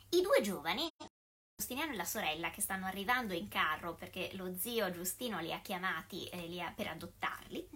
[0.09, 0.87] I due giovani,
[1.55, 5.61] Giustiniano e la sorella, che stanno arrivando in carro perché lo zio Giustino li ha
[5.61, 7.67] chiamati eh, li ha, per adottarli,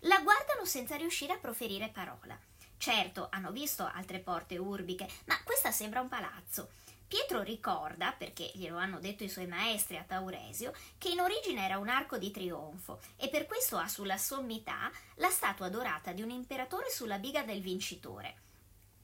[0.00, 2.38] la guardano senza riuscire a proferire parola.
[2.76, 6.70] Certo, hanno visto altre porte urbiche, ma questa sembra un palazzo.
[7.10, 11.76] Pietro ricorda, perché glielo hanno detto i suoi maestri a Tauresio, che in origine era
[11.76, 16.30] un arco di trionfo e per questo ha sulla sommità la statua dorata di un
[16.30, 18.36] imperatore sulla biga del vincitore,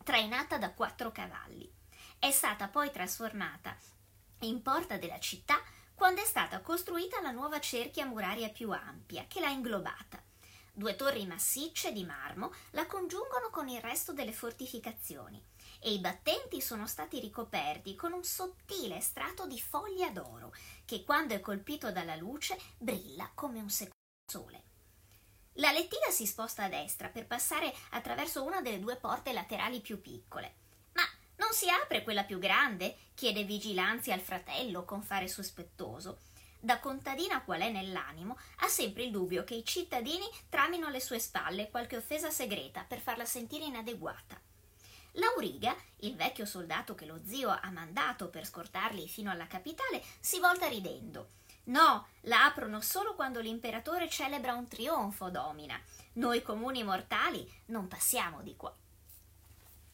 [0.04, 1.68] trainata da quattro cavalli.
[2.16, 3.76] È stata poi trasformata
[4.42, 5.60] in porta della città
[5.92, 10.22] quando è stata costruita la nuova cerchia muraria più ampia che l'ha inglobata.
[10.72, 15.42] Due torri massicce di marmo la congiungono con il resto delle fortificazioni
[15.80, 21.34] e i battenti sono stati ricoperti con un sottile strato di foglia d'oro che quando
[21.34, 23.94] è colpito dalla luce brilla come un secondo
[24.30, 24.62] sole.
[25.58, 30.00] La lettiga si sposta a destra per passare attraverso una delle due porte laterali più
[30.00, 30.54] piccole.
[30.92, 31.02] Ma
[31.36, 32.96] non si apre quella più grande?
[33.14, 36.18] chiede Vigilanzi al fratello con fare sospettoso.
[36.58, 41.18] Da contadina qual è nell'animo, ha sempre il dubbio che i cittadini tramino alle sue
[41.18, 44.38] spalle qualche offesa segreta per farla sentire inadeguata.
[45.18, 50.38] Lauriga, il vecchio soldato che lo zio ha mandato per scortarli fino alla capitale, si
[50.40, 51.28] volta ridendo.
[51.64, 55.80] No, la aprono solo quando l'imperatore celebra un trionfo, domina.
[56.14, 58.74] Noi comuni mortali non passiamo di qua.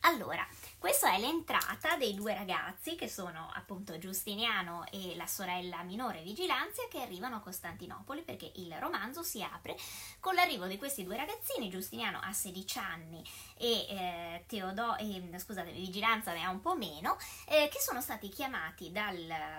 [0.04, 0.44] Allora,
[0.78, 6.88] questa è l'entrata dei due ragazzi che sono appunto Giustiniano e la sorella minore Vigilanzia
[6.90, 9.76] che arrivano a Costantinopoli perché il romanzo si apre
[10.18, 11.70] con l'arrivo di questi due ragazzini.
[11.70, 13.22] Giustiniano ha 16 anni
[13.62, 18.29] e, eh, Teodo- e scusate, Vigilanza ne ha un po' meno, eh, che sono stati
[18.29, 19.16] chiamati dal,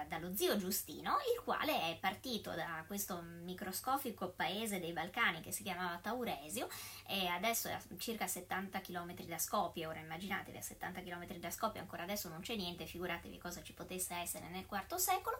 [0.09, 5.63] dallo zio Giustino, il quale è partito da questo microscopico paese dei Balcani che si
[5.63, 6.67] chiamava Tauresio
[7.07, 11.49] e adesso è a circa 70 km da Skopje, ora immaginatevi a 70 km da
[11.49, 15.37] Scopia ancora adesso non c'è niente, figuratevi cosa ci potesse essere nel IV secolo,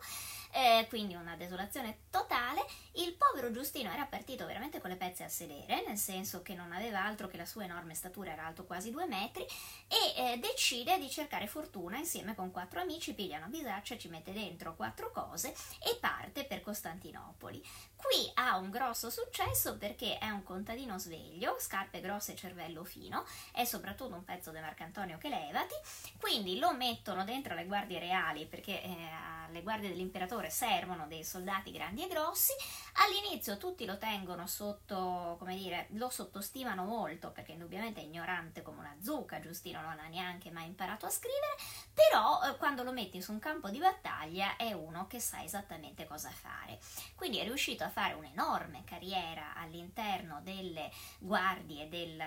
[0.52, 2.66] eh, quindi una desolazione totale.
[2.94, 6.72] Il povero Giustino era partito veramente con le pezze a sedere, nel senso che non
[6.72, 9.46] aveva altro che la sua enorme statura, era alto quasi due metri,
[9.88, 14.32] e eh, decide di cercare fortuna insieme con quattro amici, piglia una bisaccia, ci mette
[14.32, 17.62] dentro quattro cose e parte per Costantinopoli.
[17.96, 23.26] Qui ha un grosso successo perché è un contadino sveglio, scarpe grosse e cervello fino,
[23.52, 25.74] è soprattutto un pezzo di Marcantonio che levati,
[26.20, 29.10] quindi lo mettono dentro le guardie reali perché eh,
[29.46, 32.52] alle guardie dell'imperatore servono dei soldati grandi e grossi.
[32.94, 38.80] All'inizio tutti lo tengono sotto, come dire, lo sottostimano molto perché indubbiamente è ignorante come
[38.80, 41.56] una zucca, Giustino non ha neanche mai imparato a scrivere,
[41.94, 46.06] però eh, quando lo metti su un campo di battaglia è uno che sa esattamente
[46.06, 46.80] cosa fare.
[47.16, 52.22] Quindi è riuscito a fare un'enorme carriera all'interno delle guardie del,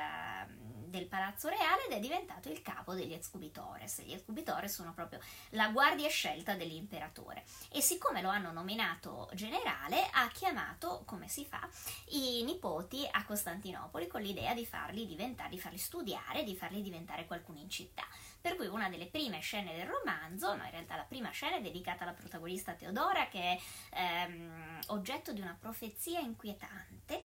[0.96, 4.00] del Palazzo Reale ed è diventato il capo degli Escubitores.
[4.02, 10.26] Gli Escubitores sono proprio la guardia scelta dell'imperatore e siccome lo hanno nominato generale ha
[10.28, 11.68] chiamato, come si fa,
[12.12, 17.26] i nipoti a Costantinopoli con l'idea di farli diventare, di farli studiare, di farli diventare
[17.26, 18.04] qualcuno in città.
[18.40, 21.60] Per cui una delle prime scene del romanzo, no in realtà la prima scena è
[21.60, 27.24] dedicata alla protagonista Teodora che è ehm, oggetto di una profezia inquietante.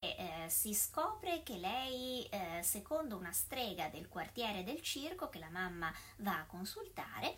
[0.00, 5.50] Eh, si scopre che lei, eh, secondo una strega del quartiere del circo che la
[5.50, 7.36] mamma va a consultare,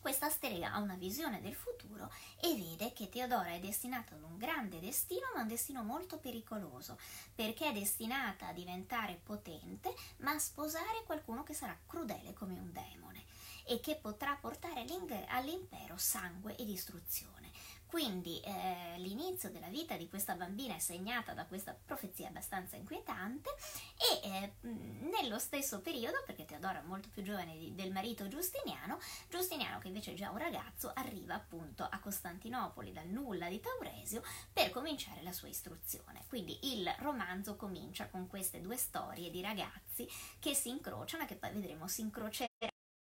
[0.00, 4.36] questa strega ha una visione del futuro e vede che Teodora è destinata ad un
[4.36, 6.98] grande destino, ma un destino molto pericoloso,
[7.32, 12.72] perché è destinata a diventare potente, ma a sposare qualcuno che sarà crudele come un
[12.72, 13.24] demone
[13.66, 14.84] e che potrà portare
[15.28, 17.52] all'impero sangue e distruzione.
[17.94, 23.50] Quindi eh, l'inizio della vita di questa bambina è segnata da questa profezia abbastanza inquietante
[23.96, 28.98] e eh, nello stesso periodo, perché Teodora è molto più giovane di, del marito Giustiniano,
[29.28, 34.24] Giustiniano che invece è già un ragazzo arriva appunto a Costantinopoli dal nulla di Tauresio
[34.52, 36.24] per cominciare la sua istruzione.
[36.26, 40.04] Quindi il romanzo comincia con queste due storie di ragazzi
[40.40, 42.48] che si incrociano e che poi vedremo si incroceranno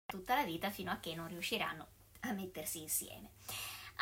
[0.06, 1.88] tutta la vita fino a che non riusciranno
[2.20, 3.30] a mettersi insieme.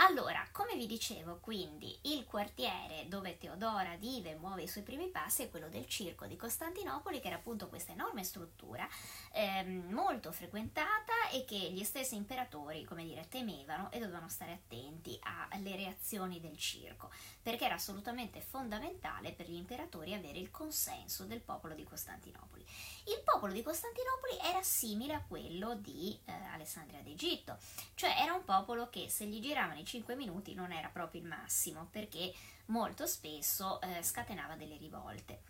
[0.03, 5.09] Allora, come vi dicevo, quindi il quartiere dove Teodora vive e muove i suoi primi
[5.09, 8.87] passi è quello del circo di Costantinopoli, che era appunto questa enorme struttura
[9.31, 15.19] ehm, molto frequentata e che gli stessi imperatori, come dire, temevano e dovevano stare attenti
[15.21, 21.41] alle reazioni del circo, perché era assolutamente fondamentale per gli imperatori avere il consenso del
[21.41, 22.65] popolo di Costantinopoli.
[23.05, 27.57] Il popolo di Costantinopoli era simile a quello di eh, Alessandria d'Egitto,
[27.93, 31.27] cioè era un popolo che se gli giravano i 5 minuti non era proprio il
[31.27, 32.33] massimo perché
[32.67, 35.41] molto spesso eh, scatenava delle rivolte.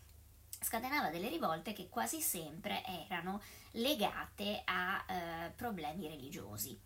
[0.60, 3.40] Scatenava delle rivolte che quasi sempre erano
[3.74, 6.80] legate a eh, problemi religiosi.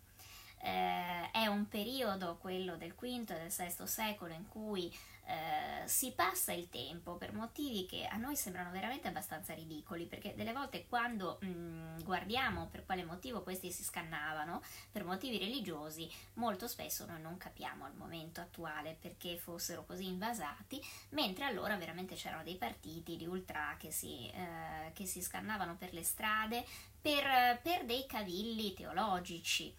[0.58, 4.94] Eh, è un periodo, quello del V e del VI secolo, in cui
[5.26, 10.34] eh, si passa il tempo per motivi che a noi sembrano veramente abbastanza ridicoli, perché
[10.36, 14.62] delle volte quando mh, mm, guardiamo per quale motivo questi si scannavano,
[14.92, 20.80] per motivi religiosi, molto spesso noi non capiamo al momento attuale perché fossero così invasati,
[21.10, 25.92] mentre allora veramente c'erano dei partiti di ultra che si, eh, che si scannavano per
[25.92, 26.64] le strade
[27.06, 29.72] per, per dei cavilli teologici.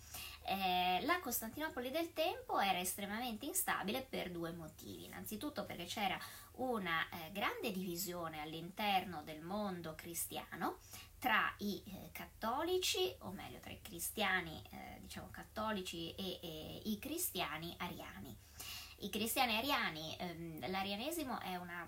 [0.44, 5.04] Eh, la Costantinopoli del tempo era estremamente instabile per due motivi.
[5.04, 6.18] Innanzitutto perché c'era
[6.54, 10.78] una eh, grande divisione all'interno del mondo cristiano
[11.20, 16.98] tra i eh, cattolici, o meglio tra i cristiani, eh, diciamo cattolici e, e i
[16.98, 18.38] cristiani ariani.
[19.00, 21.88] I cristiani ariani, ehm, l'arianesimo è una,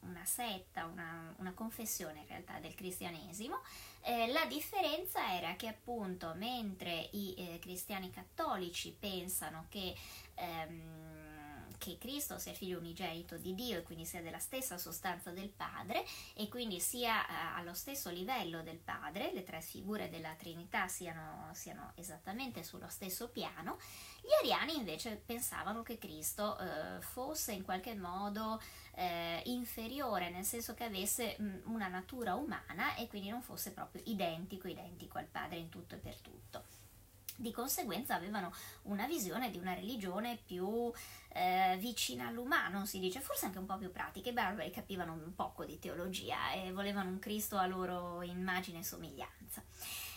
[0.00, 3.60] una setta, una, una, confessione in realtà del cristianesimo.
[4.00, 9.94] Eh, la differenza era che appunto mentre i eh, cristiani cattolici pensano che
[10.34, 11.07] ehm,
[11.78, 16.04] che Cristo sia figlio unigenito di Dio e quindi sia della stessa sostanza del Padre
[16.34, 21.48] e quindi sia uh, allo stesso livello del Padre, le tre figure della Trinità siano,
[21.52, 23.78] siano esattamente sullo stesso piano,
[24.20, 28.60] gli ariani invece pensavano che Cristo uh, fosse in qualche modo
[28.96, 29.00] uh,
[29.44, 34.68] inferiore, nel senso che avesse mh, una natura umana e quindi non fosse proprio identico,
[34.68, 36.64] identico al Padre in tutto e per tutto
[37.38, 40.92] di conseguenza avevano una visione di una religione più
[41.32, 44.28] eh, vicina all'umano, si dice, forse anche un po' più pratica.
[44.28, 48.84] I barbari capivano un poco di teologia e volevano un Cristo a loro immagine e
[48.84, 49.62] somiglianza.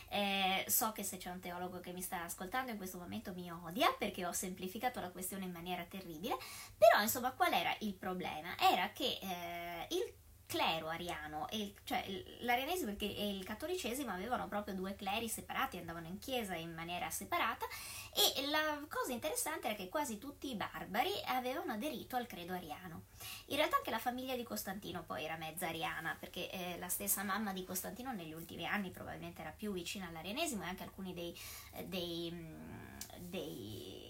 [0.10, 3.50] Eh, so che se c'è un teologo che mi sta ascoltando in questo momento mi
[3.50, 6.36] odia perché ho semplificato la questione in maniera terribile,
[6.78, 8.58] però insomma qual era il problema?
[8.60, 10.14] Era che eh, il
[10.52, 12.06] clero ariano, e, cioè
[12.40, 17.66] l'arianesimo e il cattolicesimo avevano proprio due cleri separati, andavano in chiesa in maniera separata
[18.14, 23.04] e la cosa interessante era che quasi tutti i barbari avevano aderito al credo ariano.
[23.46, 27.24] In realtà anche la famiglia di Costantino poi era mezza ariana, perché eh, la stessa
[27.24, 31.34] mamma di Costantino negli ultimi anni probabilmente era più vicina all'arianesimo e anche alcuni dei,
[31.76, 34.01] eh, dei, mm, dei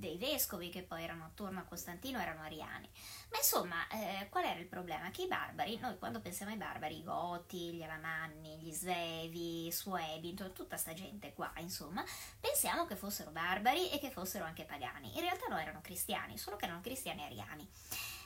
[0.00, 2.88] dei vescovi che poi erano attorno a Costantino erano ariani.
[3.30, 5.10] Ma insomma, eh, qual era il problema?
[5.10, 9.72] Che i barbari, noi quando pensiamo ai barbari, i Goti, gli Alamanni, gli Svevi, i
[9.72, 12.04] Suebi, tutta questa gente qua, insomma,
[12.40, 15.14] pensiamo che fossero barbari e che fossero anche pagani.
[15.14, 17.68] In realtà no, erano cristiani, solo che erano cristiani ariani.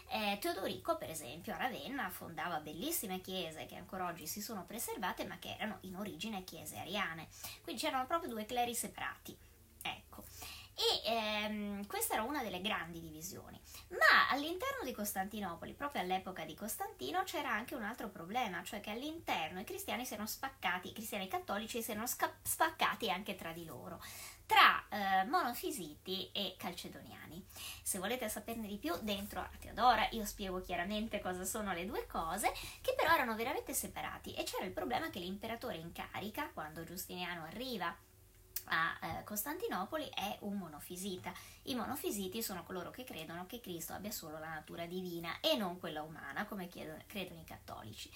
[0.06, 5.24] Eh, Teodorico, per esempio, a Ravenna fondava bellissime chiese che ancora oggi si sono preservate,
[5.26, 7.26] ma che erano in origine chiese ariane.
[7.62, 9.36] Quindi c'erano proprio due cleri separati.
[9.82, 10.24] Ecco.
[10.76, 13.60] E ehm, questa era una delle grandi divisioni.
[13.90, 18.90] Ma all'interno di Costantinopoli, proprio all'epoca di Costantino, c'era anche un altro problema, cioè che
[18.90, 23.52] all'interno i cristiani si erano spaccati, i cristiani cattolici si erano sca- spaccati anche tra
[23.52, 24.00] di loro
[24.46, 27.44] tra eh, monofisiti e calcedoniani.
[27.82, 32.06] Se volete saperne di più, dentro a Teodora io spiego chiaramente cosa sono le due
[32.06, 36.84] cose, che però erano veramente separati e c'era il problema che l'imperatore in carica, quando
[36.84, 37.94] Giustiniano arriva
[38.66, 41.32] a eh, Costantinopoli è un monofisita.
[41.64, 45.78] I monofisiti sono coloro che credono che Cristo abbia solo la natura divina e non
[45.78, 48.10] quella umana, come chiedono, credono i cattolici.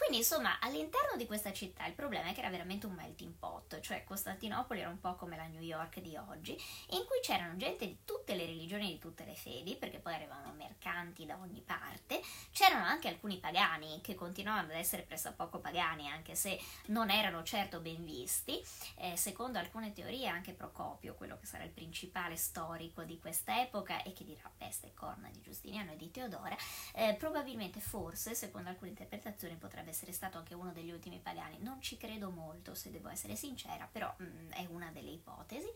[0.00, 3.80] Quindi insomma all'interno di questa città il problema è che era veramente un melting pot,
[3.80, 7.86] cioè Costantinopoli era un po' come la New York di oggi, in cui c'erano gente
[7.86, 11.60] di tutte le religioni e di tutte le fedi, perché poi arrivavano mercanti da ogni
[11.60, 17.42] parte, c'erano anche alcuni pagani che continuavano ad essere pressappoco pagani, anche se non erano
[17.42, 18.58] certo ben visti,
[18.96, 24.02] eh, secondo alcune teorie anche Procopio, quello che sarà il principale storico di questa epoca
[24.02, 26.56] e che dirà peste e corna di Giustiniano e di Teodora,
[26.94, 31.58] eh, probabilmente forse, secondo alcune interpretazioni, potrebbe essere stato anche uno degli ultimi pagani.
[31.60, 35.70] Non ci credo molto, se devo essere sincera, però mh, mm, è una delle ipotesi.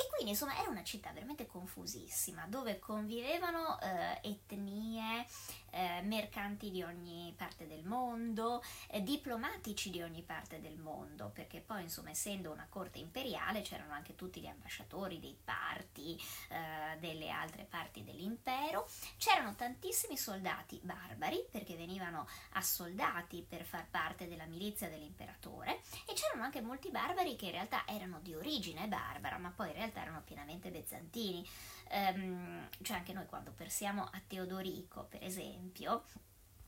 [0.00, 5.26] E quindi insomma era una città veramente confusissima dove convivevano eh, etnie,
[5.70, 11.58] eh, mercanti di ogni parte del mondo, eh, diplomatici di ogni parte del mondo, perché
[11.58, 16.16] poi insomma essendo una corte imperiale c'erano anche tutti gli ambasciatori dei parti
[16.50, 24.28] eh, delle altre parti dell'impero, c'erano tantissimi soldati barbari perché venivano assoldati per far parte
[24.28, 29.38] della milizia dell'imperatore e c'erano anche molti barbari che in realtà erano di origine barbara
[29.38, 31.46] ma poi in realtà realtà erano pienamente bizantini.
[31.90, 36.04] Um, cioè anche noi quando pensiamo a Teodorico, per esempio,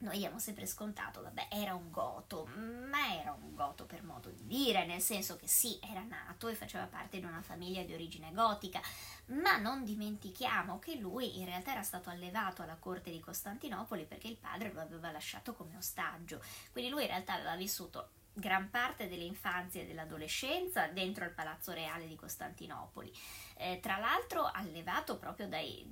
[0.01, 4.47] noi abbiamo sempre scontato, vabbè, era un goto, ma era un goto per modo di
[4.47, 8.33] dire, nel senso che sì, era nato e faceva parte di una famiglia di origine
[8.33, 8.81] gotica,
[9.27, 14.29] ma non dimentichiamo che lui in realtà era stato allevato alla corte di Costantinopoli perché
[14.29, 16.43] il padre lo aveva lasciato come ostaggio,
[16.73, 22.09] quindi lui in realtà aveva vissuto gran parte dell'infanzia e dell'adolescenza dentro il palazzo reale
[22.09, 23.13] di Costantinopoli.
[23.57, 25.87] Eh, tra l'altro allevato proprio dai,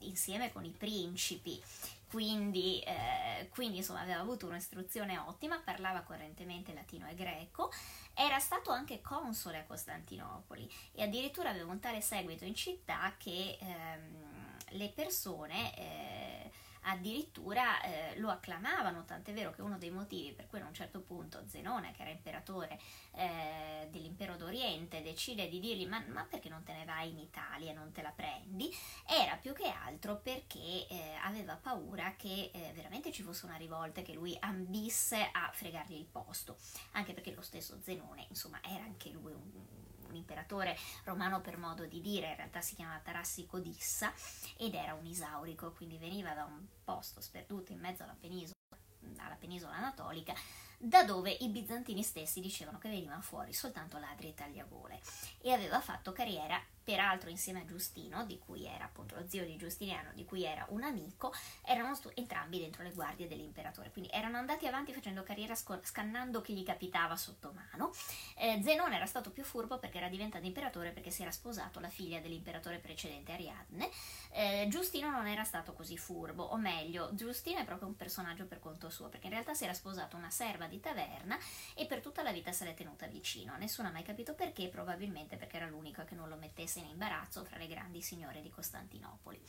[0.00, 1.60] insieme con i principi,
[2.08, 7.72] quindi, eh, quindi insomma aveva avuto un'istruzione ottima, parlava correntemente latino e greco,
[8.14, 13.58] era stato anche console a Costantinopoli e addirittura aveva un tale seguito in città che
[13.60, 15.76] ehm, le persone...
[15.76, 16.50] Eh,
[16.82, 21.00] addirittura eh, lo acclamavano, tant'è vero che uno dei motivi per cui a un certo
[21.00, 22.78] punto Zenone, che era imperatore
[23.12, 27.72] eh, dell'impero d'Oriente, decide di dirgli ma, ma, perché non te ne vai in Italia
[27.72, 28.74] non te la prendi,
[29.06, 34.00] era più che altro perché eh, aveva paura che eh, veramente ci fosse una rivolta
[34.00, 36.56] e che lui ambisse a fregargli il posto,
[36.92, 39.78] anche perché lo stesso Zenone, insomma, era anche lui un
[40.10, 44.12] un imperatore romano per modo di dire, in realtà si chiamava Tarassico Dissa
[44.56, 48.54] ed era un isaurico, quindi veniva da un posto sperduto in mezzo alla penisola,
[49.18, 50.34] alla penisola anatolica
[50.82, 54.98] da dove i bizantini stessi dicevano che venivano fuori soltanto ladri e tagliagole
[55.42, 59.56] e aveva fatto carriera peraltro insieme a Giustino, di cui era appunto lo zio di
[59.56, 64.38] Giustiniano, di cui era un amico, erano stu- entrambi dentro le guardie dell'imperatore, quindi erano
[64.38, 67.92] andati avanti facendo carriera sc- scannando chi gli capitava sotto mano.
[68.36, 71.88] Eh, Zenone era stato più furbo perché era diventato imperatore perché si era sposato la
[71.88, 73.90] figlia dell'imperatore precedente Ariadne.
[74.32, 78.58] Eh, Giustino non era stato così furbo, o meglio, Giustino è proprio un personaggio per
[78.58, 81.38] conto suo, perché in realtà si era sposato una serva di taverna
[81.74, 83.56] e per tutta la vita se l'è tenuta vicino.
[83.56, 87.44] Nessuno ha mai capito perché, probabilmente perché era l'unico che non lo mettesse in imbarazzo
[87.44, 89.42] fra le grandi signore di Costantinopoli.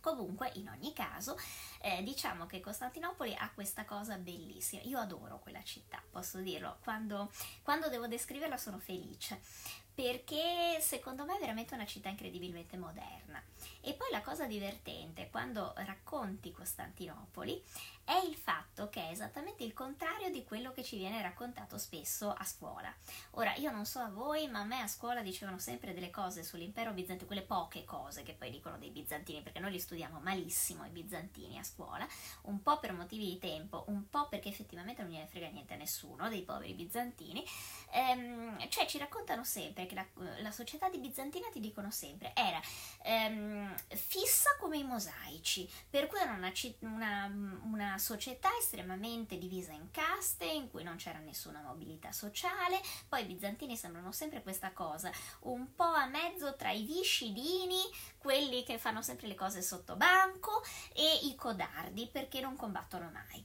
[0.00, 1.36] Comunque, in ogni caso,
[1.80, 4.82] eh, diciamo che Costantinopoli ha questa cosa bellissima.
[4.82, 6.78] Io adoro quella città, posso dirlo.
[6.82, 7.30] Quando,
[7.62, 9.40] quando devo descriverla sono felice
[9.96, 13.42] perché secondo me è veramente una città incredibilmente moderna.
[13.80, 17.62] E poi la cosa divertente quando racconti Costantinopoli
[18.04, 22.30] è il fatto che è esattamente il contrario di quello che ci viene raccontato spesso
[22.30, 22.94] a scuola.
[23.30, 26.44] Ora, io non so a voi, ma a me a scuola dicevano sempre delle cose
[26.44, 30.84] sull'impero bizantino, quelle poche cose che poi dicono dei bizantini, perché noi li studiamo malissimo
[30.84, 32.06] i bizantini a scuola,
[32.42, 35.78] un po' per motivi di tempo, un po' perché effettivamente non gliene frega niente a
[35.78, 37.44] nessuno dei poveri bizantini,
[37.92, 40.06] ehm, cioè ci raccontano sempre che la,
[40.40, 42.60] la, società di Bizantina ti dicono sempre era
[43.02, 47.26] ehm, fissa come i mosaici, per cui era una, una,
[47.64, 53.26] una società estremamente divisa in caste, in cui non c'era nessuna mobilità sociale, poi i
[53.26, 55.10] bizantini sembrano sempre questa cosa,
[55.40, 57.80] un po' a mezzo tra i viscidini,
[58.18, 60.62] quelli che fanno sempre le cose sotto banco,
[60.92, 63.44] e i codardi, perché non combattono mai.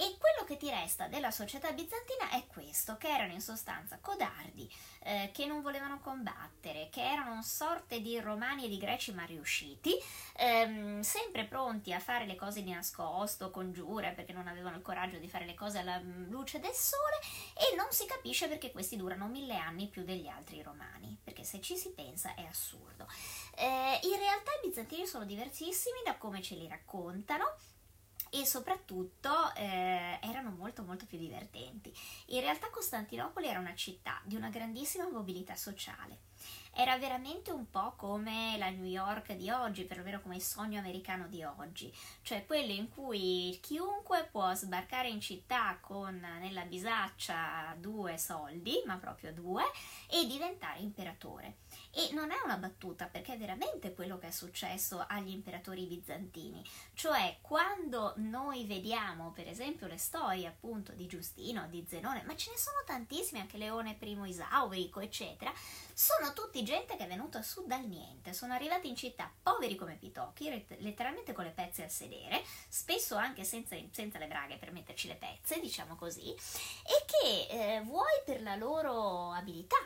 [0.00, 4.72] E quello che ti resta della società bizantina è questo, che erano in sostanza codardi,
[5.00, 9.92] eh, che non volevano combattere, che erano sorte di romani e di greci ma riusciti,
[10.36, 15.18] ehm, sempre pronti a fare le cose di nascosto, congiure, perché non avevano il coraggio
[15.18, 17.18] di fare le cose alla luce del sole
[17.54, 21.60] e non si capisce perché questi durano mille anni più degli altri romani, perché se
[21.60, 23.08] ci si pensa è assurdo.
[23.56, 27.56] Eh, in realtà i bizantini sono diversissimi da come ce li raccontano
[28.30, 31.92] e soprattutto eh, erano molto molto più divertenti.
[32.26, 36.26] In realtà Costantinopoli era una città di una grandissima mobilità sociale.
[36.72, 41.26] Era veramente un po' come la New York di oggi, perlomeno come il sogno americano
[41.26, 48.16] di oggi, cioè quello in cui chiunque può sbarcare in città con nella bisaccia due
[48.16, 49.64] soldi, ma proprio due,
[50.08, 51.56] e diventare imperatore.
[51.98, 56.64] E non è una battuta perché è veramente quello che è successo agli imperatori bizantini,
[56.94, 62.52] cioè quando noi vediamo per esempio le storie appunto di Giustino, di Zenone, ma ce
[62.52, 65.52] ne sono tantissime, anche Leone I Isaurico, eccetera,
[65.92, 69.96] sono tutti gente che è venuta su dal niente, sono arrivati in città poveri come
[69.96, 75.08] pitocchi, letteralmente con le pezze al sedere, spesso anche senza, senza le braghe per metterci
[75.08, 79.78] le pezze, diciamo così, e che eh, vuoi per la loro abilità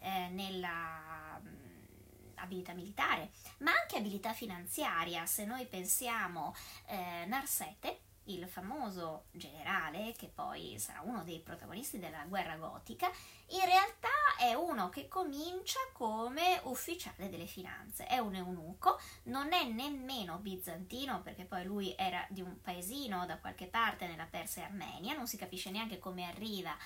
[0.00, 5.26] eh, nella mm, abilità militare, ma anche abilità finanziaria.
[5.26, 6.54] Se noi pensiamo
[6.86, 13.10] eh, Narsete, il famoso generale, che poi sarà uno dei protagonisti della guerra gotica,
[13.48, 14.08] in realtà
[14.38, 21.22] è uno che comincia come ufficiale delle finanze, è un eunuco, non è nemmeno bizantino
[21.22, 25.26] perché poi lui era di un paesino da qualche parte nella Persia e Armenia, non
[25.26, 26.76] si capisce neanche come arriva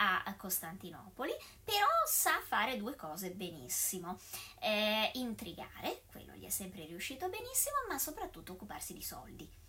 [0.00, 1.32] a Costantinopoli,
[1.64, 4.18] però sa fare due cose benissimo.
[4.60, 9.67] Eh, intrigare, quello gli è sempre riuscito benissimo, ma soprattutto occuparsi di soldi.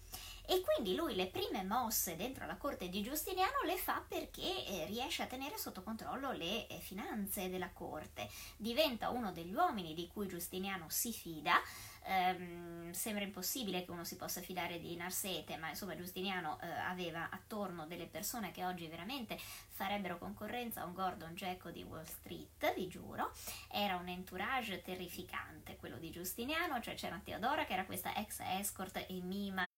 [0.52, 4.86] E quindi lui le prime mosse dentro la corte di Giustiniano le fa perché eh,
[4.88, 8.28] riesce a tenere sotto controllo le eh, finanze della corte.
[8.58, 11.62] Diventa uno degli uomini di cui Giustiniano si fida.
[12.02, 17.30] Um, sembra impossibile che uno si possa fidare di Narsete, ma insomma Giustiniano uh, aveva
[17.30, 22.74] attorno delle persone che oggi veramente farebbero concorrenza a un Gordon Gekko di Wall Street,
[22.74, 23.32] vi giuro.
[23.70, 29.06] Era un entourage terrificante quello di Giustiniano, cioè c'era Teodora che era questa ex escort
[29.08, 29.68] e Mima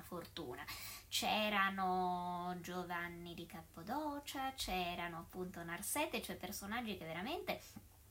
[0.00, 0.64] fortuna.
[1.08, 7.60] C'erano Giovanni di Cappadocia, c'erano appunto Narsete, cioè personaggi che veramente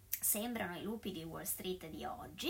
[0.07, 2.49] sembrano i lupi di Wall Street di oggi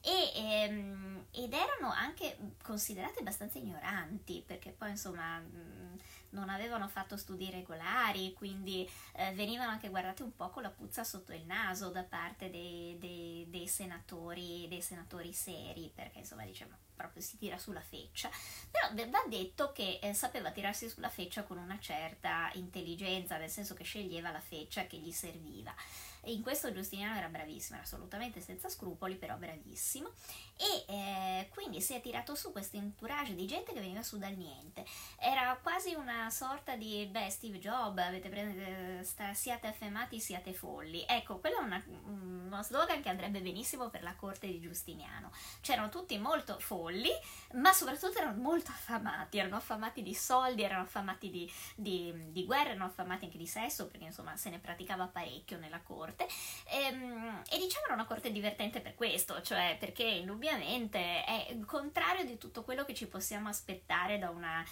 [0.00, 5.98] e, ehm, ed erano anche considerate abbastanza ignoranti perché poi insomma mh,
[6.34, 11.04] non avevano fatto studi regolari, quindi eh, venivano anche guardate un po' con la puzza
[11.04, 16.76] sotto il naso da parte dei, dei, dei senatori, dei senatori seri, perché insomma diciamo
[16.94, 18.30] proprio si tira sulla feccia,
[18.70, 23.74] però va detto che eh, sapeva tirarsi sulla feccia con una certa intelligenza, nel senso
[23.74, 25.74] che sceglieva la feccia che gli serviva.
[26.24, 30.10] E in questo Giustiniano era bravissimo, era assolutamente senza scrupoli, però bravissimo.
[30.56, 34.34] E eh, quindi si è tirato su questo entourage di gente che veniva su dal
[34.34, 34.84] niente.
[35.18, 41.04] Era quasi una sorta di, beh, Steve Jobs, avete preso, sta, siate affamati, siate folli.
[41.06, 45.32] Ecco, quello è una, uno slogan che andrebbe benissimo per la corte di Giustiniano.
[45.60, 47.10] C'erano tutti molto folli,
[47.54, 52.70] ma soprattutto erano molto affamati, erano affamati di soldi, erano affamati di, di, di guerra,
[52.70, 56.26] erano affamati anche di sesso, perché insomma se ne praticava parecchio nella corte corte
[56.70, 61.64] e, ehm, e diciamo era una corte divertente per questo, cioè perché indubbiamente è il
[61.64, 64.64] contrario di tutto quello che ci possiamo aspettare da una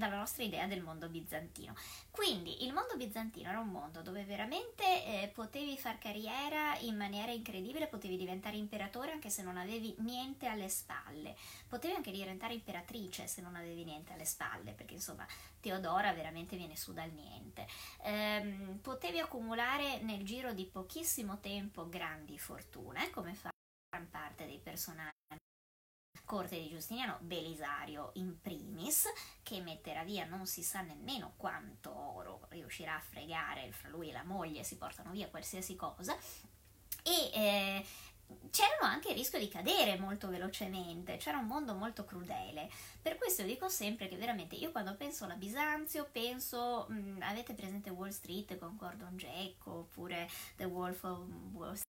[0.00, 1.74] dalla nostra idea del mondo bizantino.
[2.10, 7.30] Quindi il mondo bizantino era un mondo dove veramente eh, potevi far carriera in maniera
[7.30, 11.36] incredibile, potevi diventare imperatore anche se non avevi niente alle spalle,
[11.68, 15.26] potevi anche diventare imperatrice se non avevi niente alle spalle, perché insomma
[15.60, 17.66] Teodora veramente viene su dal niente.
[18.02, 23.50] Ehm, potevi accumulare nel giro di pochissimo tempo grandi fortune, come fa
[23.90, 25.18] gran parte dei personaggi
[26.30, 29.08] corte di Giustiniano, Belisario in primis,
[29.42, 34.12] che metterà via non si sa nemmeno quanto oro riuscirà a fregare fra lui e
[34.12, 36.16] la moglie, si portano via qualsiasi cosa,
[37.02, 37.84] e eh,
[38.52, 42.70] c'erano anche il rischio di cadere molto velocemente, c'era un mondo molto crudele.
[43.02, 47.90] Per questo dico sempre che veramente io quando penso alla Bisanzio penso, mh, avete presente
[47.90, 51.89] Wall Street con Gordon Gekko oppure The Wolf of Wall Street?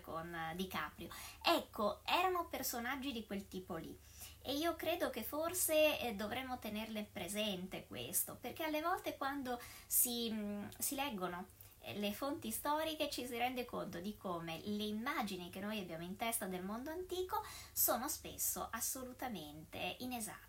[0.00, 1.08] Con eh, DiCaprio.
[1.42, 3.96] Ecco, erano personaggi di quel tipo lì.
[4.42, 10.30] E io credo che forse eh, dovremmo tenerle presente questo, perché alle volte quando si,
[10.30, 11.48] mm, si leggono
[11.80, 16.04] eh, le fonti storiche ci si rende conto di come le immagini che noi abbiamo
[16.04, 20.47] in testa del mondo antico sono spesso assolutamente inesatte.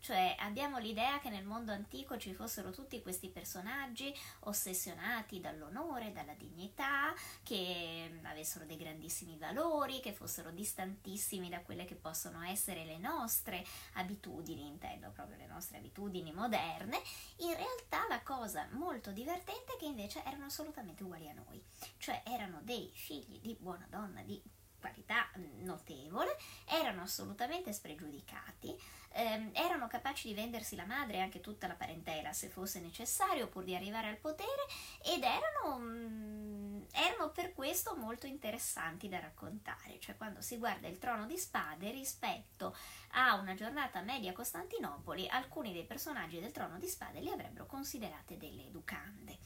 [0.00, 6.34] Cioè abbiamo l'idea che nel mondo antico ci fossero tutti questi personaggi ossessionati dall'onore, dalla
[6.34, 12.98] dignità, che avessero dei grandissimi valori, che fossero distantissimi da quelle che possono essere le
[12.98, 17.00] nostre abitudini, intendo proprio le nostre abitudini moderne.
[17.38, 21.62] In realtà la cosa molto divertente è che invece erano assolutamente uguali a noi,
[21.98, 24.40] cioè erano dei figli di buona donna, di
[24.78, 25.28] qualità
[25.60, 28.76] notevole, erano assolutamente spregiudicati,
[29.12, 33.48] ehm, erano capaci di vendersi la madre e anche tutta la parentela se fosse necessario
[33.48, 34.66] pur di arrivare al potere
[35.02, 40.98] ed erano, mm, erano per questo molto interessanti da raccontare, cioè quando si guarda il
[40.98, 42.76] trono di spade rispetto
[43.12, 47.66] a una giornata media a Costantinopoli, alcuni dei personaggi del trono di spade li avrebbero
[47.66, 49.38] considerate delle educande.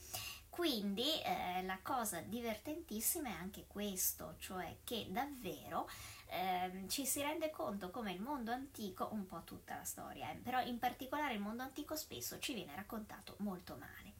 [0.52, 5.88] Quindi eh, la cosa divertentissima è anche questo, cioè che davvero
[6.26, 10.34] eh, ci si rende conto come il mondo antico, un po' tutta la storia, eh,
[10.36, 14.11] però in particolare il mondo antico spesso ci viene raccontato molto male.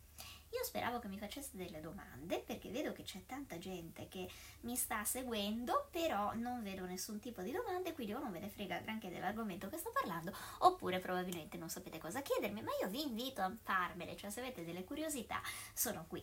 [0.53, 4.29] Io speravo che mi faceste delle domande perché vedo che c'è tanta gente che
[4.61, 8.51] mi sta seguendo, però non vedo nessun tipo di domande, quindi o non ve ne
[8.51, 13.03] frega granché dell'argomento che sto parlando, oppure probabilmente non sapete cosa chiedermi, ma io vi
[13.03, 15.41] invito a farmele, cioè se avete delle curiosità
[15.73, 16.23] sono qui.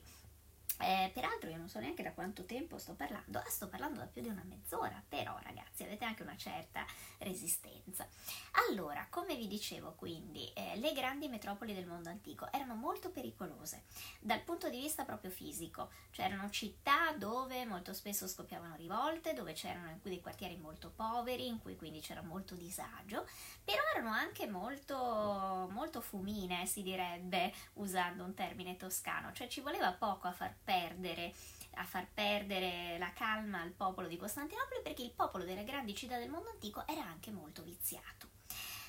[0.81, 4.05] Eh, peraltro io non so neanche da quanto tempo sto parlando, ah, sto parlando da
[4.05, 6.85] più di una mezz'ora, però ragazzi avete anche una certa
[7.17, 8.07] resistenza.
[8.69, 13.83] Allora, come vi dicevo quindi, eh, le grandi metropoli del mondo antico erano molto pericolose
[14.21, 19.53] dal punto di vista proprio fisico, cioè erano città dove molto spesso scoppiavano rivolte, dove
[19.53, 23.27] c'erano dei quartieri molto poveri, in cui quindi c'era molto disagio,
[23.63, 29.91] però erano anche molto, molto fumine, si direbbe, usando un termine toscano, cioè ci voleva
[29.91, 31.33] poco a far perdere
[31.75, 36.19] a far perdere la calma al popolo di Costantinopoli perché il popolo delle grandi città
[36.19, 38.27] del mondo antico era anche molto viziato.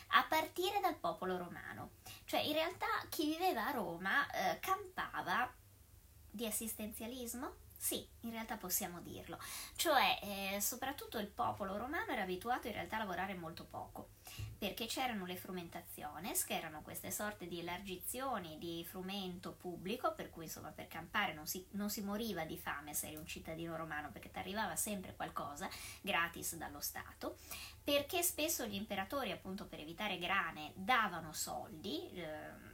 [0.09, 1.93] A partire dal popolo romano,
[2.24, 5.51] cioè in realtà chi viveva a Roma eh, campava
[6.28, 9.39] di assistenzialismo, sì, in realtà possiamo dirlo.
[9.74, 14.11] Cioè, eh, soprattutto il popolo romano era abituato in realtà a lavorare molto poco,
[14.59, 20.45] perché c'erano le frumentaciones, che erano queste sorte di elargizioni di frumento pubblico, per cui
[20.45, 24.11] insomma per campare non si, non si moriva di fame se eri un cittadino romano,
[24.11, 25.66] perché ti arrivava sempre qualcosa
[26.03, 27.39] gratis dallo Stato,
[27.83, 32.11] perché spesso gli imperatori, appunto per evitare grane, davano soldi.
[32.12, 32.70] Eh,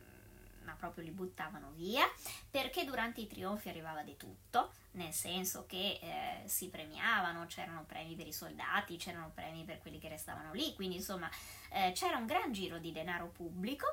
[0.66, 2.04] ma proprio li buttavano via,
[2.50, 8.14] perché durante i trionfi arrivava di tutto, nel senso che eh, si premiavano, c'erano premi
[8.14, 11.30] per i soldati, c'erano premi per quelli che restavano lì, quindi insomma
[11.70, 13.86] eh, c'era un gran giro di denaro pubblico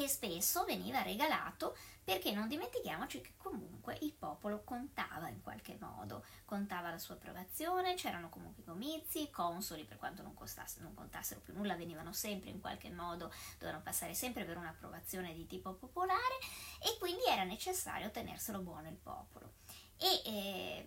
[0.00, 6.24] che spesso veniva regalato perché non dimentichiamoci che comunque il popolo contava in qualche modo,
[6.46, 10.34] contava la sua approvazione, c'erano comunque i comizi, i consoli per quanto non,
[10.78, 15.46] non contassero più nulla, venivano sempre in qualche modo, dovevano passare sempre per un'approvazione di
[15.46, 16.38] tipo popolare
[16.82, 19.52] e quindi era necessario tenerselo buono il popolo.
[19.98, 20.84] E eh,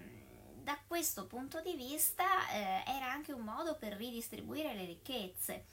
[0.56, 5.66] da questo punto di vista eh, era anche un modo per ridistribuire le ricchezze.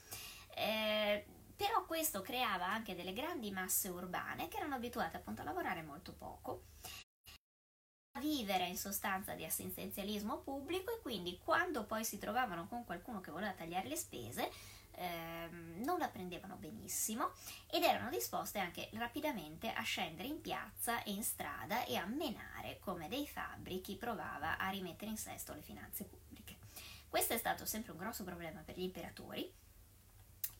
[0.53, 1.25] Eh,
[1.61, 6.11] però questo creava anche delle grandi masse urbane che erano abituate appunto a lavorare molto
[6.11, 6.63] poco,
[8.17, 13.21] a vivere in sostanza di assistenzialismo pubblico e quindi quando poi si trovavano con qualcuno
[13.21, 14.51] che voleva tagliare le spese
[14.93, 17.29] ehm, non la prendevano benissimo
[17.69, 22.79] ed erano disposte anche rapidamente a scendere in piazza e in strada e a menare
[22.79, 26.57] come dei fabbri chi provava a rimettere in sesto le finanze pubbliche.
[27.07, 29.69] Questo è stato sempre un grosso problema per gli imperatori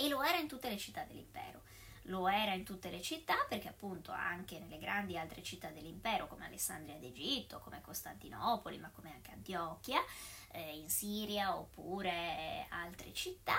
[0.02, 1.62] e lo era in tutte le città dell'impero.
[2.06, 6.46] Lo era in tutte le città perché appunto anche nelle grandi altre città dell'impero come
[6.46, 10.02] Alessandria d'Egitto, come Costantinopoli, ma come anche Antiochia,
[10.52, 13.58] eh, in Siria oppure altre città,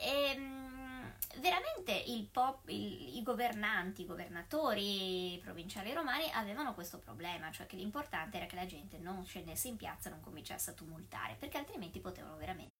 [0.00, 7.66] ehm, veramente il pop, il, i governanti, i governatori provinciali romani avevano questo problema, cioè
[7.66, 11.58] che l'importante era che la gente non scendesse in piazza non cominciasse a tumultare, perché
[11.58, 12.72] altrimenti potevano veramente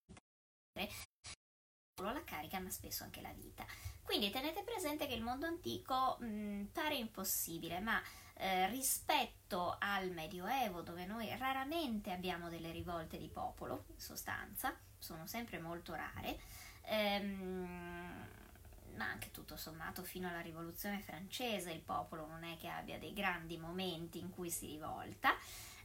[1.96, 3.64] solo la carica ma spesso anche la vita.
[4.02, 8.00] Quindi tenete presente che il mondo antico mh, pare impossibile, ma
[8.34, 15.26] eh, rispetto al Medioevo, dove noi raramente abbiamo delle rivolte di popolo, in sostanza, sono
[15.26, 16.38] sempre molto rare,
[16.82, 18.28] ehm,
[18.94, 23.12] ma anche tutto sommato fino alla rivoluzione francese il popolo non è che abbia dei
[23.12, 25.34] grandi momenti in cui si rivolta,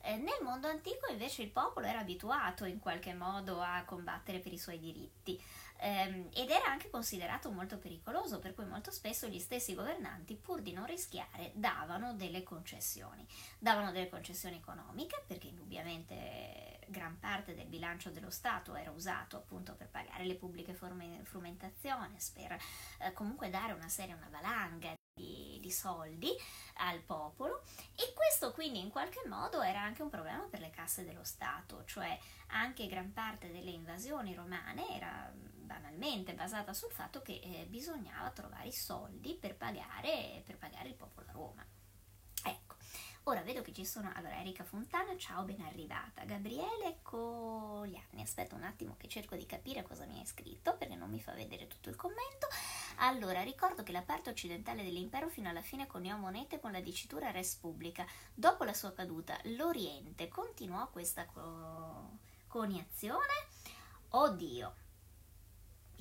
[0.04, 4.52] Eh, nel mondo antico invece il popolo era abituato in qualche modo a combattere per
[4.52, 5.40] i suoi diritti
[5.82, 10.62] ehm, ed era anche considerato molto pericoloso, per cui molto spesso gli stessi governanti, pur
[10.62, 13.26] di non rischiare, davano delle concessioni.
[13.58, 19.74] Davano delle concessioni economiche, perché indubbiamente gran parte del bilancio dello Stato era usato appunto
[19.74, 22.58] per pagare le pubbliche frumentazioni, per
[23.00, 26.30] eh, comunque dare una serie, una valanga di, di, soldi
[26.76, 27.64] al popolo
[27.96, 31.84] e questo quindi in qualche modo era anche un problema per le casse dello Stato,
[31.86, 32.18] cioè
[32.48, 35.32] anche gran parte delle invasioni romane era
[35.72, 40.96] banalmente basata sul fatto che eh, bisognava trovare i soldi per pagare, per pagare il
[40.96, 41.66] popolo a Roma.
[42.44, 42.76] Ecco,
[43.24, 48.64] ora vedo che ci sono, allora Erika Fontana, ciao, ben arrivata, Gabriele Cogliani, aspetta un
[48.64, 51.90] attimo che cerco di capire cosa mi hai scritto perché non mi fa vedere tutto
[51.90, 52.48] il commento.
[52.98, 57.32] Allora, ricordo che la parte occidentale dell'impero fino alla fine coniò monete con la dicitura
[57.32, 58.06] Res Publica.
[58.34, 62.18] Dopo la sua caduta, l'Oriente continuò questa co-
[62.48, 63.48] coniazione?
[64.10, 64.76] Oddio,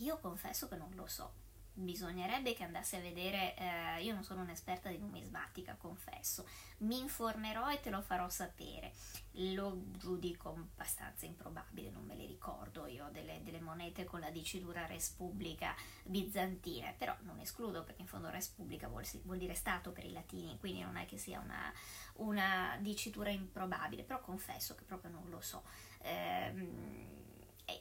[0.01, 1.49] io confesso che non lo so.
[1.73, 6.47] Bisognerebbe che andassi a vedere, eh, io non sono un'esperta di numismatica, confesso,
[6.79, 8.93] mi informerò e te lo farò sapere.
[9.55, 14.85] Lo giudico abbastanza improbabile, non me le ricordo io delle, delle monete con la dicitura
[14.87, 15.75] Res Publica
[16.05, 20.13] bizantine, però non escludo perché in fondo Res Publica vuol, vuol dire Stato per i
[20.13, 21.73] latini, quindi non è che sia una,
[22.15, 25.63] una dicitura improbabile, però confesso che proprio non lo so.
[26.03, 27.20] Eh,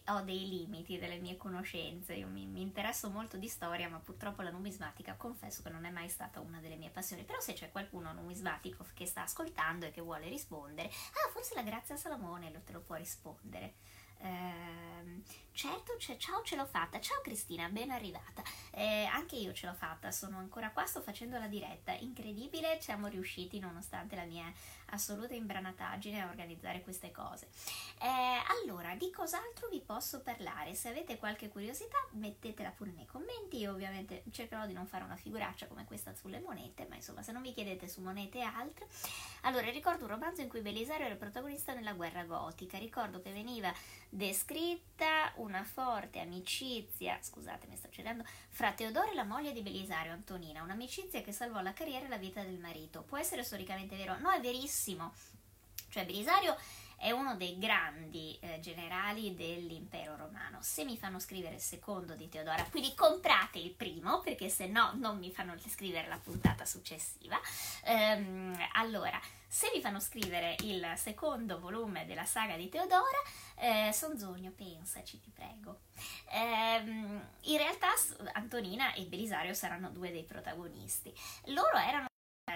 [0.07, 4.41] ho dei limiti delle mie conoscenze, io mi, mi, interesso molto di storia, ma purtroppo
[4.41, 7.23] la numismatica confesso che non è mai stata una delle mie passioni.
[7.23, 11.63] Però se c'è qualcuno numismatico che sta ascoltando e che vuole rispondere, ah, forse la
[11.63, 13.75] Grazia Salomone lo te lo può rispondere.
[14.21, 15.21] Eh,
[15.59, 17.01] certo, ciao, ce l'ho fatta.
[17.01, 18.41] Ciao Cristina, ben arrivata.
[18.71, 21.91] Eh, anche io ce l'ho fatta, sono ancora qua, sto facendo la diretta.
[21.91, 24.49] Incredibile, siamo riusciti nonostante la mia
[24.91, 27.49] assoluta imbranataggine a organizzare queste cose.
[28.01, 30.75] Eh, allora, di cos'altro vi posso parlare?
[30.75, 33.57] Se avete qualche curiosità, mettetela pure nei commenti.
[33.57, 37.33] Io ovviamente cercherò di non fare una figuraccia come questa sulle monete, ma insomma, se
[37.33, 38.87] non vi chiedete su monete e altre.
[39.41, 42.77] Allora, ricordo un romanzo in cui Belisario era il protagonista nella guerra gotica.
[42.77, 43.73] Ricordo che veniva
[44.07, 50.11] descritta una forte amicizia, scusate, mi sto accedendo, fra Teodoro e la moglie di Belisario,
[50.11, 53.03] Antonina, un'amicizia che salvò la carriera e la vita del marito.
[53.03, 54.17] Può essere storicamente vero?
[54.19, 55.13] No, è verissimo.
[55.89, 56.55] Cioè, Belisario
[56.99, 60.57] è uno dei grandi eh, generali dell'impero romano.
[60.61, 64.91] Se mi fanno scrivere il secondo di Teodora, quindi comprate il primo, perché se no
[64.95, 67.39] non mi fanno scrivere la puntata successiva.
[67.85, 73.21] Ehm, allora, se mi fanno scrivere il secondo volume della saga di Teodora,
[73.55, 75.79] eh, Sonzogno, pensaci, ti prego.
[76.31, 77.87] Ehm, in realtà
[78.33, 81.13] Antonina e Belisario saranno due dei protagonisti.
[81.45, 82.08] Loro erano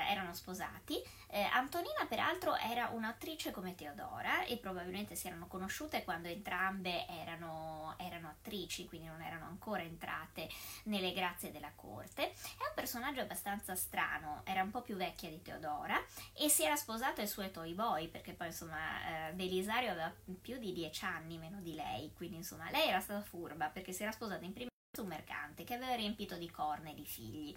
[0.09, 1.01] erano sposati.
[1.27, 7.95] Eh, Antonina, peraltro, era un'attrice come Teodora e probabilmente si erano conosciute quando entrambe erano,
[7.97, 10.47] erano, attrici, quindi non erano ancora entrate
[10.83, 12.31] nelle grazie della corte.
[12.31, 15.99] È un personaggio abbastanza strano, era un po' più vecchia di Teodora
[16.33, 20.57] e si era sposato ai suoi toy boy, perché poi insomma eh, Belisario aveva più
[20.59, 24.11] di dieci anni meno di lei, quindi insomma lei era stata furba perché si era
[24.11, 24.71] sposata in prima
[25.01, 27.55] un mercante che aveva riempito di corna e di figli.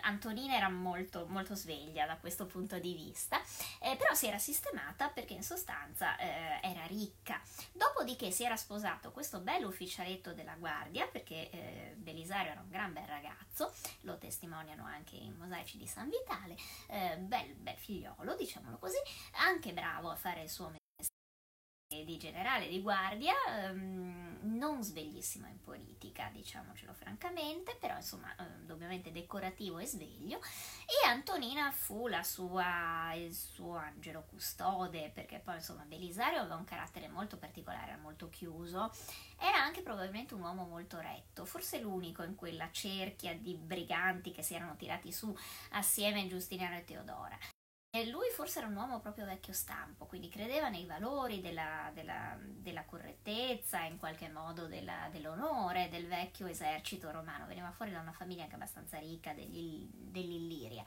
[0.00, 3.40] Antonina era molto, molto sveglia da questo punto di vista,
[3.80, 7.40] eh, però si era sistemata perché in sostanza eh, era ricca.
[7.72, 12.92] Dopodiché si era sposato questo bello ufficialetto della guardia, perché eh, Belisario era un gran
[12.92, 16.56] bel ragazzo, lo testimoniano anche i mosaici di San Vitale,
[16.88, 18.98] eh, bel, bel figliolo, diciamolo così,
[19.34, 25.60] anche bravo a fare il suo mestiere di generale di guardia, ehm, non sveglissimo in
[25.60, 30.38] politica, diciamocelo francamente, però insomma ehm, ovviamente decorativo e sveglio.
[30.86, 37.08] E Antonina fu sua, il suo angelo custode, perché poi insomma Belisario aveva un carattere
[37.08, 38.92] molto particolare, era molto chiuso,
[39.38, 44.42] era anche probabilmente un uomo molto retto, forse l'unico in quella cerchia di briganti che
[44.42, 45.36] si erano tirati su
[45.70, 47.55] assieme Giustiniano e Teodora.
[47.96, 52.36] E lui forse era un uomo proprio vecchio stampo, quindi credeva nei valori della, della,
[52.38, 57.46] della correttezza, in qualche modo della, dell'onore del vecchio esercito romano.
[57.46, 60.84] Veniva fuori da una famiglia anche abbastanza ricca degli, dell'Illiria,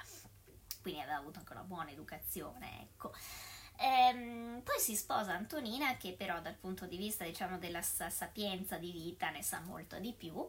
[0.84, 3.12] quindi aveva avuto anche una buona educazione, ecco.
[3.80, 8.92] Ehm, poi si sposa Antonina che però dal punto di vista diciamo della sapienza di
[8.92, 10.46] vita ne sa molto di più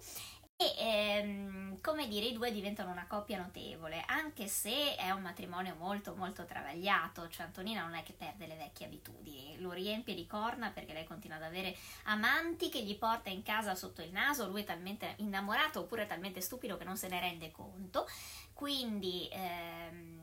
[0.61, 5.75] e ehm, come dire, i due diventano una coppia notevole, anche se è un matrimonio
[5.79, 10.27] molto molto travagliato, cioè Antonina non è che perde le vecchie abitudini, lo riempie di
[10.27, 14.49] corna perché lei continua ad avere amanti che gli porta in casa sotto il naso,
[14.49, 18.07] lui è talmente innamorato oppure talmente stupido che non se ne rende conto,
[18.53, 20.21] quindi ehm,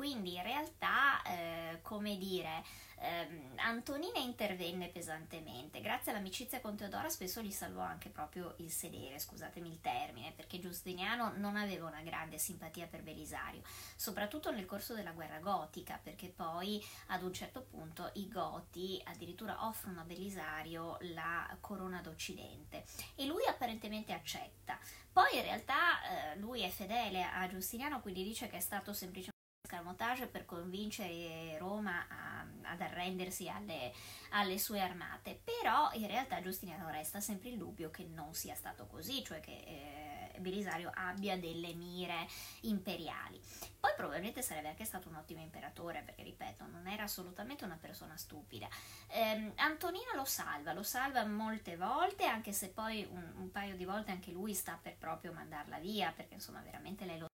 [0.00, 2.64] quindi in realtà, eh, come dire,
[3.00, 5.80] ehm, Antonina intervenne pesantemente.
[5.80, 10.58] Grazie all'amicizia con Teodora spesso gli salvò anche proprio il sedere, scusatemi il termine, perché
[10.58, 13.62] Giustiniano non aveva una grande simpatia per Belisario,
[13.96, 19.66] soprattutto nel corso della guerra gotica, perché poi ad un certo punto i goti addirittura
[19.66, 22.84] offrono a Belisario la corona d'Occidente
[23.14, 24.78] e lui apparentemente accetta.
[25.12, 29.29] Poi in realtà eh, lui è fedele a Giustiniano, quindi dice che è stato semplicemente
[29.70, 33.92] escamotage per convincere Roma a, ad arrendersi alle,
[34.30, 38.86] alle, sue armate, però in realtà Giustiniano resta sempre il dubbio che non sia stato
[38.86, 42.26] così, cioè che eh, Belisario abbia delle mire
[42.62, 43.40] imperiali.
[43.78, 48.16] Poi probabilmente sarebbe anche stato un ottimo imperatore, perché ripeto, non era assolutamente una persona
[48.16, 48.68] stupida.
[49.08, 53.84] Eh, Antonino lo salva, lo salva molte volte, anche se poi un, un paio di
[53.84, 57.29] volte anche lui sta per proprio mandarla via, perché insomma veramente lei lo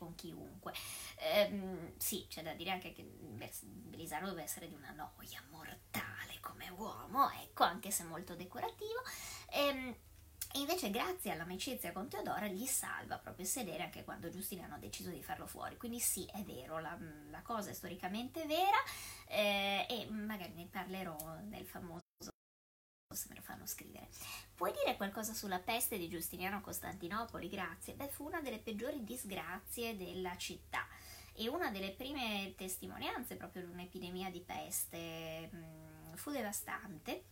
[0.00, 0.72] con chiunque.
[1.18, 6.70] Ehm, sì, c'è da dire anche che Belisaro deve essere di una noia mortale come
[6.70, 9.02] uomo, ecco, anche se molto decorativo.
[9.52, 9.94] Ehm,
[10.52, 14.78] e invece, grazie all'amicizia con Teodora, gli salva proprio il sedere anche quando Giustiniano ha
[14.78, 15.76] deciso di farlo fuori.
[15.76, 16.96] Quindi, sì, è vero, la,
[17.30, 18.78] la cosa è storicamente vera
[19.28, 22.00] eh, e magari ne parlerò nel famoso
[23.14, 24.08] se me lo fanno scrivere.
[24.54, 27.48] Puoi dire qualcosa sulla peste di Giustiniano a Costantinopoli?
[27.48, 27.94] Grazie.
[27.94, 30.86] Beh, fu una delle peggiori disgrazie della città
[31.32, 35.50] e una delle prime testimonianze proprio di un'epidemia di peste.
[35.54, 37.24] Mm, fu devastante.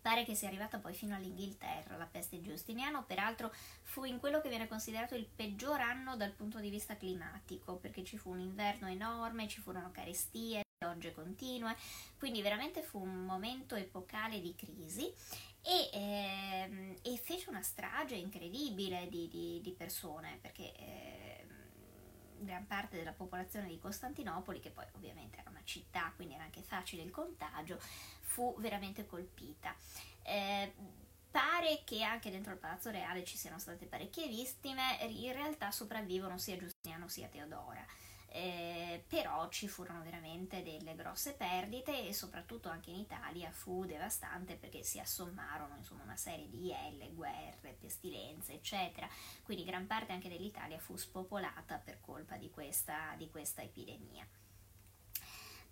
[0.00, 3.52] Pare che sia arrivata poi fino all'Inghilterra la peste di Giustiniano, peraltro
[3.82, 8.04] fu in quello che viene considerato il peggior anno dal punto di vista climatico, perché
[8.04, 11.76] ci fu un inverno enorme, ci furono carestie, piogge continue,
[12.18, 15.12] quindi veramente fu un momento epocale di crisi
[15.60, 21.46] e, ehm, e fece una strage incredibile di, di, di persone perché eh,
[22.38, 26.62] gran parte della popolazione di Costantinopoli, che poi ovviamente era una città, quindi era anche
[26.62, 27.78] facile il contagio,
[28.20, 29.74] fu veramente colpita.
[30.22, 30.72] Eh,
[31.28, 36.38] pare che anche dentro il Palazzo Reale ci siano state parecchie vittime, in realtà sopravvivono
[36.38, 37.84] sia Giustiniano sia Teodora
[38.30, 44.56] eh, però ci furono veramente delle grosse perdite e soprattutto anche in Italia fu devastante
[44.56, 49.08] perché si assommarono insomma una serie di ielle, guerre, pestilenze eccetera,
[49.42, 54.26] quindi gran parte anche dell'Italia fu spopolata per colpa di questa, di questa epidemia.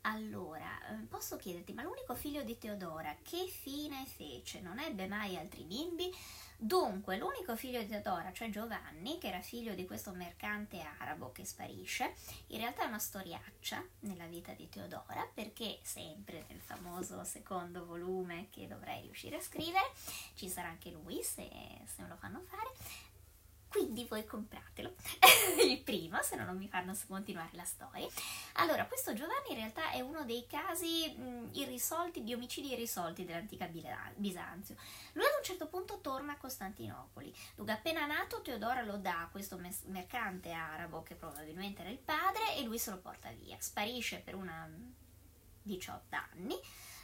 [0.08, 4.60] Allora, eh, posso chiederti, ma l'unico figlio di Teodora che fine fece?
[4.60, 6.14] Non ebbe mai altri bimbi?
[6.56, 11.44] Dunque, l'unico figlio di Teodora, cioè Giovanni, che era figlio di questo mercante arabo che
[11.44, 12.14] sparisce,
[12.46, 18.46] in realtà è una storiaccia nella vita di Teodora, perché sempre nel famoso secondo volume
[18.50, 19.90] che dovrei riuscire a scrivere,
[20.34, 21.50] ci sarà anche lui se,
[21.84, 22.70] se me lo fanno fare,
[23.76, 24.94] quindi voi compratelo.
[25.68, 28.08] Il primo se no non mi fanno continuare la storia.
[28.54, 33.68] Allora questo Giovanni in realtà è uno dei casi mh, irrisolti di omicidi irrisolti dell'antica
[34.14, 34.76] Bisanzio.
[35.12, 37.34] Lui ad un certo punto torna a Costantinopoli.
[37.54, 41.98] Dunque appena nato Teodora lo dà a questo mes- mercante arabo che probabilmente era il
[41.98, 43.58] padre e lui se lo porta via.
[43.60, 44.66] Sparisce per una
[45.62, 46.58] 18 anni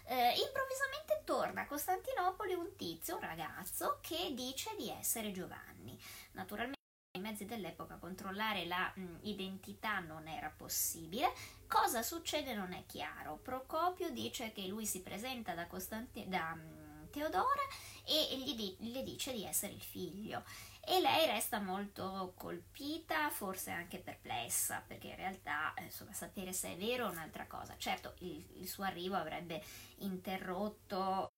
[0.04, 6.00] eh, improvvisamente torna a Costantinopoli un tizio, un ragazzo, che dice di essere Giovanni.
[6.32, 6.80] Naturalmente
[7.14, 11.32] i mezzi dell'epoca controllare la mh, identità non era possibile.
[11.68, 13.36] Cosa succede non è chiaro.
[13.36, 17.62] Procopio dice che lui si presenta da, Costanti- da mh, Teodora
[18.04, 20.42] e gli, di- gli dice di essere il figlio
[20.84, 26.72] e lei resta molto colpita, forse anche perplessa, perché in realtà eh, insomma, sapere se
[26.72, 27.76] è vero è un'altra cosa.
[27.78, 29.62] Certo, il, il suo arrivo avrebbe
[29.98, 31.30] interrotto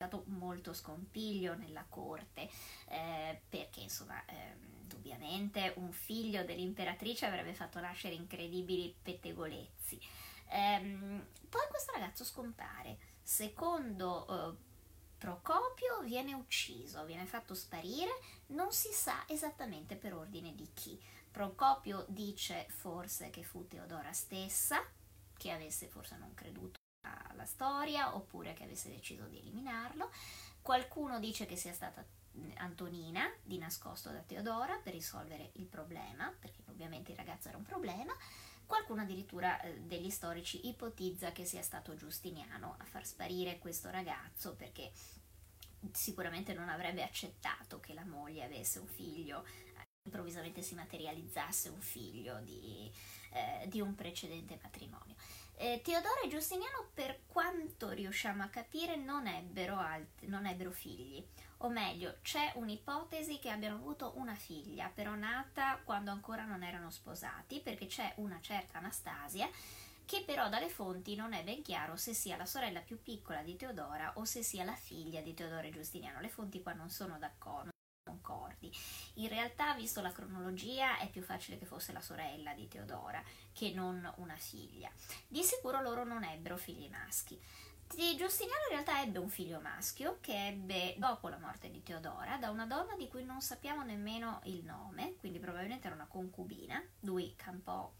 [0.00, 2.48] stato molto scompiglio nella corte
[2.88, 10.00] eh, perché insomma eh, indubbiamente un figlio dell'imperatrice avrebbe fatto nascere incredibili pettegolezzi
[10.48, 14.69] ehm, poi questo ragazzo scompare secondo eh,
[15.20, 18.10] Procopio viene ucciso, viene fatto sparire,
[18.46, 20.98] non si sa esattamente per ordine di chi.
[21.30, 24.82] Procopio dice forse che fu Teodora stessa,
[25.36, 30.10] che avesse forse non creduto alla storia, oppure che avesse deciso di eliminarlo.
[30.62, 32.02] Qualcuno dice che sia stata
[32.54, 37.64] Antonina di nascosto da Teodora per risolvere il problema, perché ovviamente il ragazzo era un
[37.64, 38.14] problema.
[38.70, 44.54] Qualcuno addirittura eh, degli storici ipotizza che sia stato Giustiniano a far sparire questo ragazzo
[44.54, 44.92] perché
[45.90, 49.44] sicuramente non avrebbe accettato che la moglie avesse un figlio,
[50.04, 52.88] improvvisamente si materializzasse un figlio di,
[53.32, 55.16] eh, di un precedente matrimonio.
[55.56, 61.26] Eh, Teodoro e Giustiniano, per quanto riusciamo a capire, non ebbero, alt- non ebbero figli.
[61.62, 66.90] O meglio, c'è un'ipotesi che abbiano avuto una figlia, però nata quando ancora non erano
[66.90, 69.48] sposati, perché c'è una certa Anastasia
[70.06, 73.56] che però dalle fonti non è ben chiaro se sia la sorella più piccola di
[73.56, 76.20] Teodora o se sia la figlia di Teodoro e Giustiniano.
[76.20, 77.68] Le fonti qua non sono d'accordo.
[78.02, 78.72] Concordi.
[79.14, 83.70] In realtà, visto la cronologia, è più facile che fosse la sorella di Teodora che
[83.72, 84.90] non una figlia.
[85.28, 87.40] Di sicuro loro non ebbero figli maschi.
[87.92, 92.50] Giustiniano in realtà ebbe un figlio maschio che ebbe dopo la morte di Teodora da
[92.50, 96.80] una donna di cui non sappiamo nemmeno il nome, quindi probabilmente era una concubina.
[97.00, 97.92] Lui campò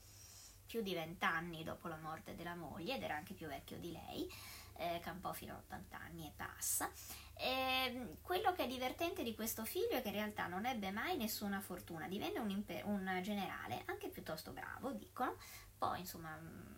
[0.64, 4.32] più di vent'anni dopo la morte della moglie ed era anche più vecchio di lei,
[4.76, 6.88] eh, campò fino a 80 anni e passa.
[7.34, 7.48] E
[7.86, 11.16] ehm, quello che è divertente di questo figlio è che in realtà non ebbe mai
[11.16, 15.36] nessuna fortuna, divenne un, imper- un generale, anche piuttosto bravo, dicono,
[15.76, 16.69] poi insomma mm,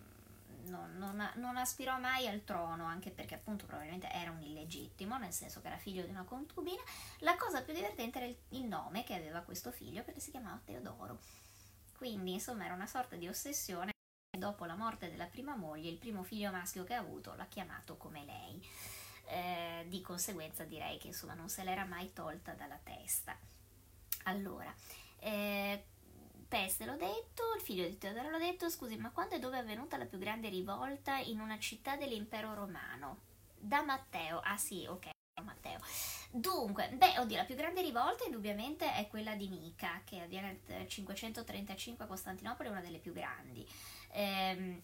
[0.67, 5.33] non, non, non, aspirò mai al trono, anche perché appunto probabilmente era un illegittimo, nel
[5.33, 6.83] senso che era figlio di una concubina.
[7.21, 10.61] La cosa più divertente era il, il nome che aveva questo figlio, perché si chiamava
[10.65, 11.19] Teodoro.
[11.97, 13.91] Quindi, insomma, era una sorta di ossessione.
[14.37, 17.97] Dopo la morte della prima moglie, il primo figlio maschio che ha avuto l'ha chiamato
[17.97, 18.67] come lei.
[19.27, 23.39] Eh, di conseguenza direi che insomma non se l'era mai tolta dalla testa.
[24.25, 24.75] Allora,
[25.19, 25.85] eh,
[26.53, 29.61] Peste l'ho detto, il figlio di Teodoro l'ho detto, scusi, ma quando e dove è
[29.61, 33.21] avvenuta la più grande rivolta in una città dell'impero romano?
[33.59, 35.09] Da Matteo, ah sì, ok.
[35.43, 35.79] Matteo.
[36.31, 40.87] Dunque, beh, oddio, la più grande rivolta indubbiamente è quella di Nica, che avviene nel
[40.87, 43.67] 535 a Costantinopoli, una delle più grandi.
[44.11, 44.83] Ehm,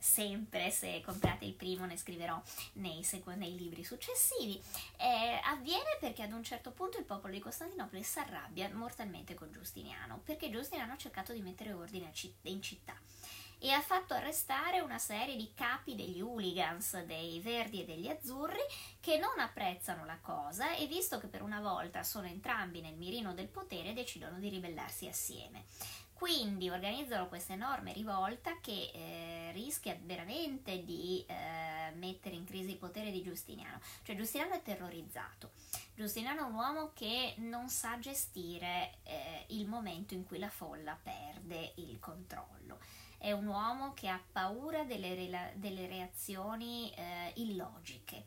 [0.00, 2.40] sempre se comprate il primo ne scriverò
[2.74, 4.60] nei, sequ- nei libri successivi
[4.96, 9.52] eh, avviene perché ad un certo punto il popolo di Costantinopoli si arrabbia mortalmente con
[9.52, 12.10] Giustiniano perché Giustiniano ha cercato di mettere ordine
[12.42, 12.96] in città
[13.62, 18.58] e ha fatto arrestare una serie di capi degli hooligans, dei verdi e degli azzurri,
[19.00, 23.34] che non apprezzano la cosa e visto che per una volta sono entrambi nel mirino
[23.34, 25.66] del potere, decidono di ribellarsi assieme.
[26.20, 32.76] Quindi organizzano questa enorme rivolta che eh, rischia veramente di eh, mettere in crisi il
[32.76, 33.80] potere di Giustiniano.
[34.02, 35.52] Cioè Giustiniano è terrorizzato.
[35.94, 40.94] Giustiniano è un uomo che non sa gestire eh, il momento in cui la folla
[41.02, 42.78] perde il controllo
[43.16, 48.26] è un uomo che ha paura delle, rela- delle reazioni eh, illogiche.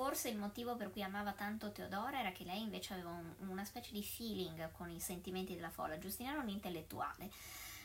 [0.00, 3.66] Forse il motivo per cui amava tanto Teodora era che lei invece aveva un, una
[3.66, 5.98] specie di feeling con i sentimenti della folla.
[5.98, 7.30] Giustiniano è un intellettuale.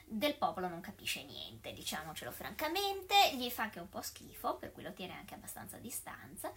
[0.06, 4.84] Del popolo non capisce niente, diciamocelo francamente, gli fa anche un po' schifo, per cui
[4.84, 6.54] lo tiene anche abbastanza a distanza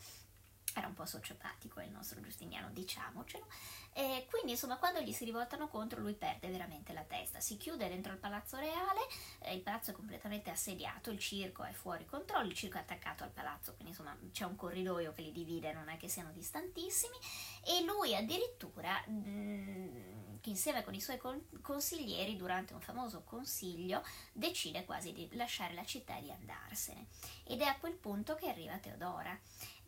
[0.79, 3.47] era un po' sociopatico il nostro Giustiniano, diciamocelo.
[3.93, 7.41] E quindi, insomma, quando gli si rivoltano contro, lui perde veramente la testa.
[7.41, 9.01] Si chiude dentro il palazzo reale,
[9.41, 13.25] eh, il palazzo è completamente assediato, il circo è fuori controllo, il circo è attaccato
[13.25, 17.17] al palazzo, quindi insomma c'è un corridoio che li divide, non è che siano distantissimi.
[17.65, 21.19] E lui addirittura, mh, mm, insieme con i suoi
[21.61, 27.07] consiglieri, durante un famoso consiglio, decide quasi di lasciare la città e di andarsene.
[27.45, 29.37] Ed è a quel punto che arriva Teodora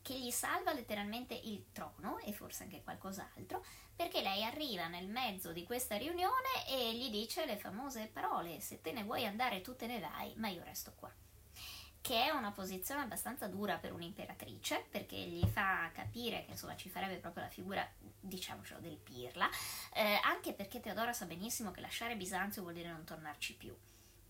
[0.03, 5.53] che gli salva letteralmente il trono e forse anche qualcos'altro, perché lei arriva nel mezzo
[5.53, 9.77] di questa riunione e gli dice le famose parole, se te ne vuoi andare tu
[9.77, 11.13] te ne vai, ma io resto qua.
[12.03, 16.89] Che è una posizione abbastanza dura per un'imperatrice, perché gli fa capire che insomma ci
[16.89, 17.87] farebbe proprio la figura,
[18.21, 19.51] diciamocelo, del pirla,
[19.93, 23.77] eh, anche perché Teodora sa benissimo che lasciare Bisanzio vuol dire non tornarci più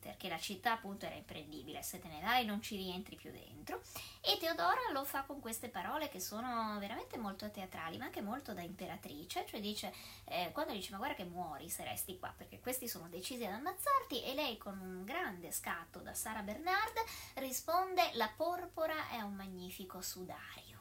[0.01, 3.83] perché la città appunto era imprendibile, se te ne vai non ci rientri più dentro.
[4.21, 8.53] E Teodora lo fa con queste parole che sono veramente molto teatrali, ma anche molto
[8.55, 9.93] da imperatrice, cioè dice,
[10.25, 13.53] eh, quando dice ma guarda che muori se resti qua, perché questi sono decisi ad
[13.53, 16.95] ammazzarti, e lei con un grande scatto da Sara Bernard
[17.35, 20.79] risponde la porpora è un magnifico sudario.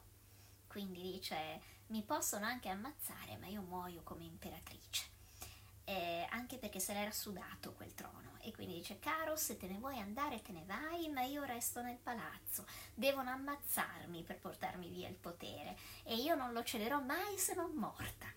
[0.67, 5.18] Quindi dice mi possono anche ammazzare, ma io muoio come imperatrice.
[5.90, 8.38] Eh, anche perché se l'era sudato quel trono.
[8.42, 11.82] E quindi dice caro se te ne vuoi andare te ne vai ma io resto
[11.82, 12.64] nel palazzo.
[12.94, 15.76] Devono ammazzarmi per portarmi via il potere.
[16.04, 18.28] E io non lo cederò mai se non morta.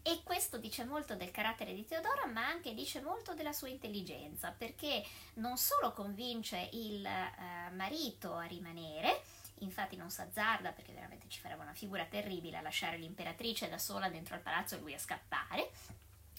[0.00, 4.54] E questo dice molto del carattere di Teodora, ma anche dice molto della sua intelligenza,
[4.56, 9.22] perché non solo convince il eh, marito a rimanere,
[9.58, 14.08] infatti non s'azzarda perché veramente ci farebbe una figura terribile a lasciare l'imperatrice da sola
[14.08, 15.70] dentro al palazzo e lui a scappare,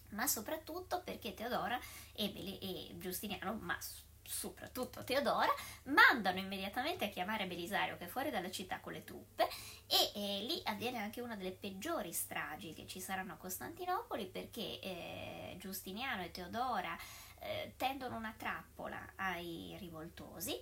[0.10, 1.80] ma soprattutto perché Teodora
[2.14, 3.78] e, Beli- e Giustiniano, ma
[4.24, 5.54] soprattutto Teodora,
[5.86, 9.48] mandano immediatamente a chiamare Belisario che è fuori dalla città con le truppe
[9.88, 14.80] e, e lì avviene anche una delle peggiori stragi che ci saranno a Costantinopoli perché
[14.80, 16.98] eh, Giustiniano e Teodora
[17.40, 20.62] eh, tendono una trappola ai rivoltosi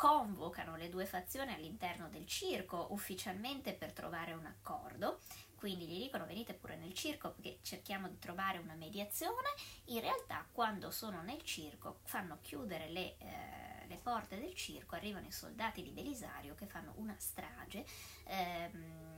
[0.00, 5.20] convocano le due fazioni all'interno del circo ufficialmente per trovare un accordo
[5.60, 9.48] quindi gli dicono venite pure nel circo perché cerchiamo di trovare una mediazione,
[9.84, 15.26] in realtà quando sono nel circo fanno chiudere le, eh, le porte del circo, arrivano
[15.26, 17.84] i soldati di Belisario che fanno una strage.
[18.24, 19.09] Ehm,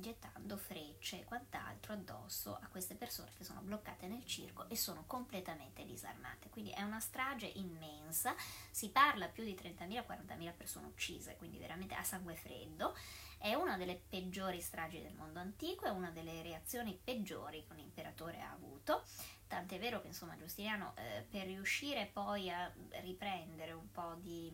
[0.00, 5.04] gettando frecce e quant'altro addosso a queste persone che sono bloccate nel circo e sono
[5.06, 6.48] completamente disarmate.
[6.50, 8.34] Quindi è una strage immensa,
[8.70, 12.94] si parla più di 30.000-40.000 persone uccise, quindi veramente a sangue freddo.
[13.38, 17.78] È una delle peggiori stragi del mondo antico, è una delle reazioni peggiori che un
[17.78, 19.04] imperatore ha avuto,
[19.46, 24.52] tant'è vero che insomma Giustiniano eh, per riuscire poi a riprendere un po' di,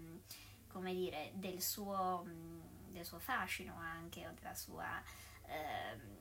[0.68, 2.26] come dire, del suo,
[2.88, 5.02] del suo fascino anche, della sua...
[5.46, 6.12] Eh,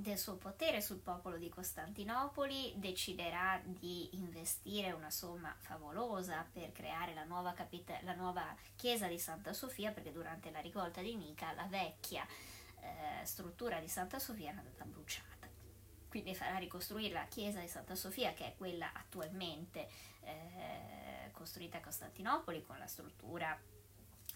[0.00, 7.12] del suo potere sul popolo di Costantinopoli, deciderà di investire una somma favolosa per creare
[7.12, 11.52] la nuova, capita- la nuova chiesa di Santa Sofia, perché durante la rivolta di Nica
[11.52, 12.26] la vecchia
[12.80, 15.48] eh, struttura di Santa Sofia era andata bruciata.
[16.08, 19.88] Quindi farà ricostruire la chiesa di Santa Sofia, che è quella attualmente
[20.22, 23.56] eh, costruita a Costantinopoli, con la struttura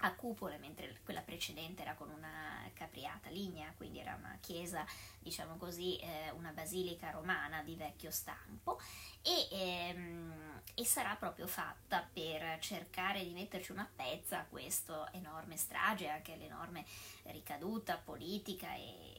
[0.04, 4.84] a cupole, mentre quella precedente era con una capriata lignea, quindi era una chiesa,
[5.18, 8.78] diciamo così, eh, una basilica romana di vecchio stampo
[9.22, 15.56] e, ehm, e, sarà proprio fatta per cercare di metterci una pezza a questa enorme
[15.56, 16.84] strage, anche all'enorme
[17.24, 19.13] ricaduta politica e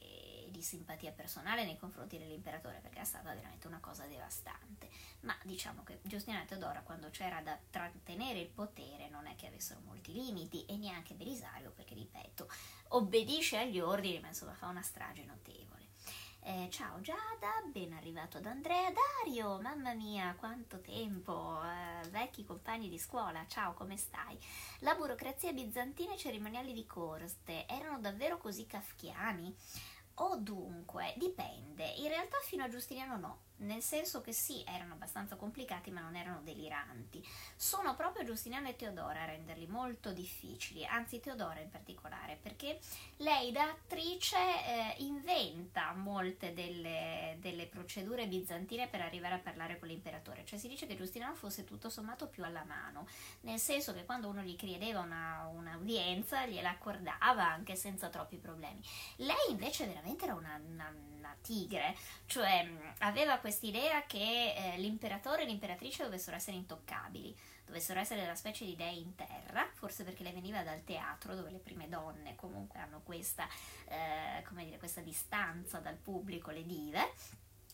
[0.56, 4.88] di simpatia personale nei confronti dell'imperatore perché è stata veramente una cosa devastante
[5.20, 9.46] ma diciamo che Giustiniano e Teodora quando c'era da trattenere il potere non è che
[9.46, 12.48] avessero molti limiti e neanche Belisario perché ripeto
[12.88, 15.84] obbedisce agli ordini ma insomma fa una strage notevole
[16.48, 22.88] eh, ciao Giada, ben arrivato ad Andrea Dario, mamma mia quanto tempo, eh, vecchi compagni
[22.88, 24.38] di scuola, ciao come stai?
[24.78, 29.52] La burocrazia bizantina e i cerimoniali di corte erano davvero così kafkiani?
[30.18, 35.36] O dunque, dipende, in realtà fino a Giustiniano no, nel senso che sì, erano abbastanza
[35.36, 37.24] complicati ma non erano deliranti.
[37.54, 42.78] Sono proprio Giustiniano e Teodora a renderli molto difficili, anzi Teodora in particolare, perché
[43.18, 49.88] lei da attrice eh, inventa molte delle, delle, procedure bizantine per arrivare a parlare con
[49.88, 53.06] l'imperatore, cioè si dice che Giustiniano fosse tutto sommato più alla mano,
[53.40, 58.80] nel senso che quando uno gli chiedeva una, un'udienza gliela accordava anche senza troppi problemi.
[59.16, 60.92] Lei invece veramente era una, una,
[61.26, 61.96] una tigre,
[62.26, 62.68] cioè
[62.98, 68.76] aveva quest'idea che eh, l'imperatore e l'imperatrice dovessero essere intoccabili, dovessero essere della specie di
[68.76, 73.00] dei in terra, forse perché lei veniva dal teatro dove le prime donne comunque hanno
[73.02, 73.48] questa,
[73.88, 77.12] eh, dire, questa distanza dal pubblico, le dive.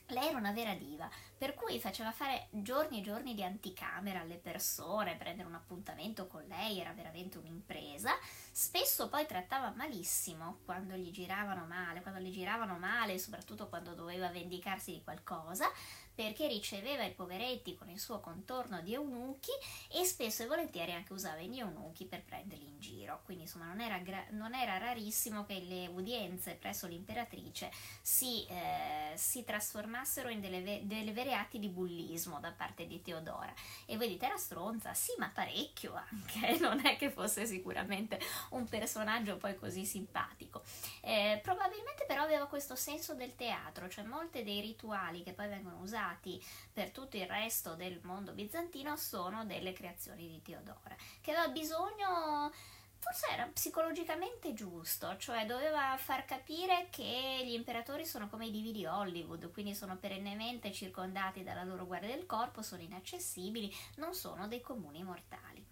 [0.08, 4.36] Lei era una vera diva, per cui faceva fare giorni e giorni di anticamera alle
[4.36, 8.12] persone, prendere un appuntamento con lei era veramente un'impresa.
[8.50, 14.28] Spesso poi trattava malissimo quando gli giravano male, quando le giravano male, soprattutto quando doveva
[14.28, 15.70] vendicarsi di qualcosa
[16.14, 19.50] perché riceveva i poveretti con il suo contorno di eunuchi
[19.88, 23.20] e spesso e volentieri anche usava gli eunuchi per prenderli in giro.
[23.24, 27.70] Quindi insomma non era, gra- non era rarissimo che le udienze presso l'imperatrice
[28.02, 33.00] si, eh, si trasformassero in delle, ve- delle vere atti di bullismo da parte di
[33.00, 33.52] Teodora.
[33.86, 34.92] E voi dite era stronza?
[34.94, 40.62] Sì, ma parecchio anche, non è che fosse sicuramente un personaggio poi così simpatico.
[41.00, 45.78] Eh, probabilmente però aveva questo senso del teatro, cioè molti dei rituali che poi vengono
[45.80, 46.42] usati usati
[46.72, 52.52] per tutto il resto del mondo bizantino sono delle creazioni di Teodora, che aveva bisogno
[52.98, 58.70] forse era psicologicamente giusto, cioè doveva far capire che gli imperatori sono come i divi
[58.70, 64.46] di Hollywood, quindi sono perennemente circondati dalla loro guardia del corpo, sono inaccessibili, non sono
[64.46, 65.66] dei comuni mortali.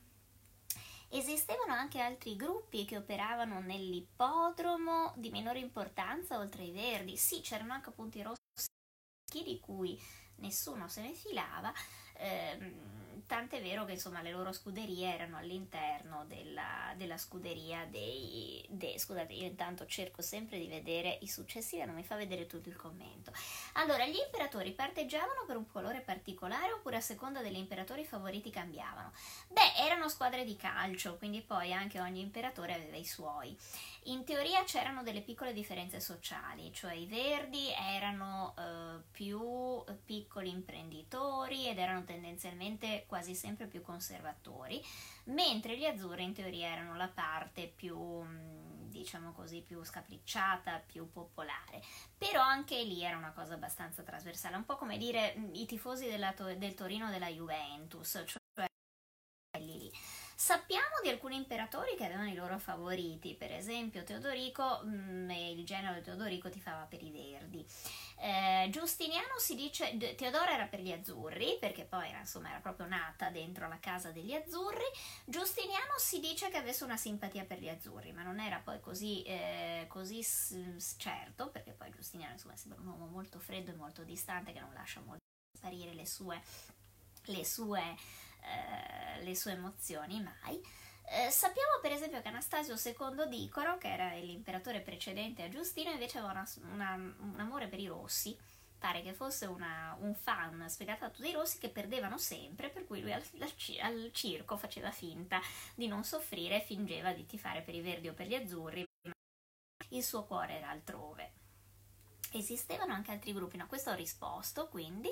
[1.12, 7.16] Esistevano anche altri gruppi che operavano nell'ippodromo di minore importanza oltre ai verdi.
[7.16, 8.40] Sì, c'erano anche appunto i rossi
[9.44, 10.00] di cui
[10.40, 11.72] nessuno se ne filava,
[12.14, 18.98] ehm, tant'è vero che insomma le loro scuderie erano all'interno della, della scuderia dei, dei...
[18.98, 22.74] Scusate, io intanto cerco sempre di vedere i successivi, non mi fa vedere tutto il
[22.74, 23.32] commento.
[23.74, 29.12] Allora, gli imperatori parteggiavano per un colore particolare oppure a seconda degli imperatori favoriti cambiavano?
[29.46, 33.56] Beh, erano squadre di calcio, quindi poi anche ogni imperatore aveva i suoi.
[34.04, 41.68] In teoria c'erano delle piccole differenze sociali, cioè i verdi erano eh, più piccoli imprenditori
[41.68, 44.82] ed erano tendenzialmente quasi sempre più conservatori,
[45.24, 51.10] mentre gli azzurri in teoria erano la parte più mm, diciamo così, più scapricciata, più
[51.10, 51.82] popolare.
[52.16, 56.08] Però anche lì era una cosa abbastanza trasversale, un po' come dire mm, i tifosi
[56.08, 58.39] della, del Torino della Juventus, cioè
[60.40, 65.66] Sappiamo di alcuni imperatori che avevano i loro favoriti, per esempio Teodorico, mh, mm, il
[65.66, 67.62] genero di Teodorico tifava per i verdi.
[68.16, 72.86] Eh, Giustiniano si dice, Teodora era per gli azzurri, perché poi era, insomma, era proprio
[72.86, 74.86] nata dentro la casa degli azzurri.
[75.26, 79.22] Giustiniano si dice che avesse una simpatia per gli azzurri, ma non era poi così,
[79.24, 80.24] eh, così
[80.96, 84.72] certo, perché poi Giustiniano insomma, sembra un uomo molto freddo e molto distante che non
[84.72, 85.18] lascia molto
[85.54, 86.40] sparire le sue,
[87.24, 87.96] le sue,
[88.42, 90.60] eh, le sue emozioni mai.
[91.12, 96.18] Eh, sappiamo per esempio che Anastasio II Dicoro, che era l'imperatore precedente a Giustino, invece
[96.18, 98.36] aveva una, una, un amore per i rossi.
[98.78, 103.12] Pare che fosse una, un fan sfegatato dei rossi che perdevano sempre, per cui lui
[103.12, 105.40] al, al, al circo faceva finta
[105.74, 108.84] di non soffrire e fingeva di tifare per i verdi o per gli azzurri.
[109.90, 111.39] Il suo cuore era altrove.
[112.32, 115.08] Esistevano anche altri gruppi, no, questo ho risposto, quindi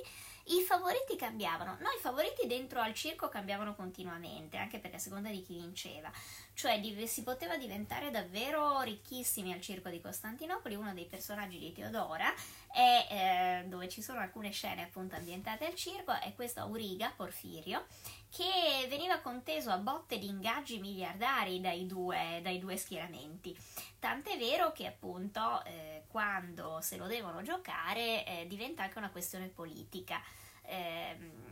[0.47, 1.77] i favoriti cambiavano.
[1.81, 6.11] No, i favoriti dentro al circo cambiavano continuamente, anche perché a seconda di chi vinceva.
[6.59, 12.35] Cioè si poteva diventare davvero ricchissimi al circo di Costantinopoli, uno dei personaggi di Teodora,
[12.73, 17.87] è, eh, dove ci sono alcune scene appunto ambientate al circo, è questo Auriga, Porfirio,
[18.29, 23.57] che veniva conteso a botte di ingaggi miliardari dai due, dai due schieramenti.
[24.01, 29.47] Tant'è vero che appunto eh, quando se lo devono giocare eh, diventa anche una questione
[29.47, 30.21] politica.
[30.63, 31.48] Ehm,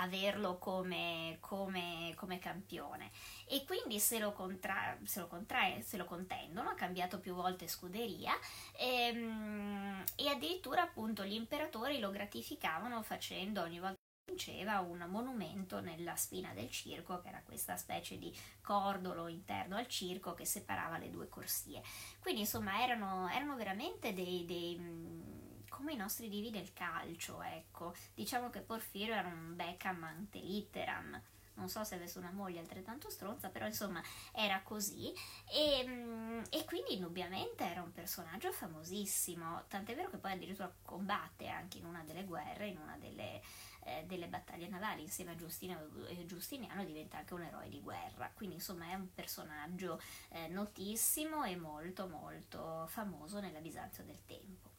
[0.00, 3.10] averlo come, come, come, campione
[3.46, 7.68] e quindi se lo, contra, se, lo contrae, se lo contendono, ha cambiato più volte
[7.68, 8.32] scuderia
[8.78, 16.16] ehm, e addirittura appunto gli imperatori lo gratificavano facendo ogni volta vinceva un monumento nella
[16.16, 21.10] spina del circo, che era questa specie di cordolo interno al circo che separava le
[21.10, 21.82] due corsie.
[22.18, 25.43] Quindi insomma erano, erano veramente dei, dei
[25.74, 27.94] come i nostri divi del calcio, ecco.
[28.14, 31.20] Diciamo che Porfirio era un Beckham ante litteram.
[31.54, 34.00] Non so se avesse una moglie altrettanto stronza, però insomma
[34.32, 35.12] era così.
[35.50, 39.64] E, mm, e, quindi indubbiamente era un personaggio famosissimo.
[39.66, 43.42] Tant'è vero che poi addirittura combatte anche in una delle guerre, in una delle,
[43.82, 48.30] eh, delle battaglie navali insieme a Giustino e Giustiniano diventa anche un eroe di guerra
[48.34, 54.73] quindi insomma è un personaggio eh, notissimo e molto molto famoso nella Bisanzio del tempo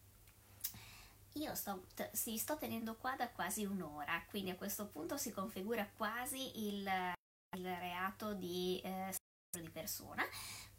[1.40, 5.32] io sto, t- sì, sto tenendo qua da quasi un'ora, quindi a questo punto si
[5.32, 6.90] configura quasi il,
[7.58, 9.14] il reato di eh,
[9.60, 10.24] di persona.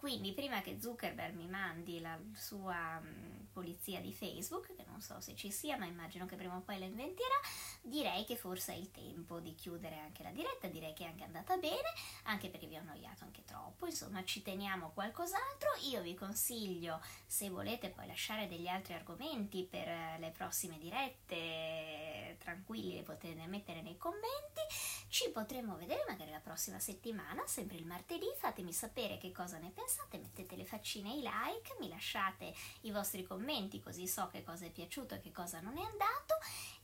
[0.06, 5.20] Quindi prima che Zuckerberg mi mandi la sua um, polizia di Facebook, che non so
[5.20, 7.34] se ci sia, ma immagino che prima o poi la inventerà,
[7.82, 11.24] direi che forse è il tempo di chiudere anche la diretta, direi che è anche
[11.24, 11.92] andata bene,
[12.24, 17.50] anche perché vi ho annoiato anche troppo, insomma ci teniamo qualcos'altro, io vi consiglio se
[17.50, 23.82] volete poi lasciare degli altri argomenti per eh, le prossime dirette, tranquilli le potete mettere
[23.82, 24.60] nei commenti,
[25.08, 29.70] ci potremo vedere magari la prossima settimana, sempre il martedì, fatemi sapere che cosa ne
[29.70, 34.42] pensate, mettete le faccine e i like, mi lasciate i vostri commenti così so che
[34.42, 36.34] cosa è piaciuto e che cosa non è andato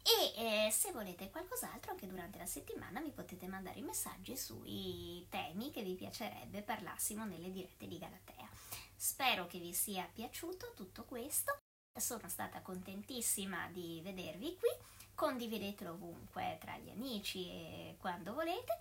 [0.02, 5.24] e eh, se volete qualcos'altro anche durante la settimana mi potete mandare i messaggi sui
[5.28, 8.48] temi che vi piacerebbe parlassimo nelle dirette di Galatea.
[8.96, 11.56] Spero che vi sia piaciuto tutto questo,
[12.00, 14.70] sono stata contentissima di vedervi qui,
[15.14, 18.78] condividetelo ovunque tra gli amici e quando volete.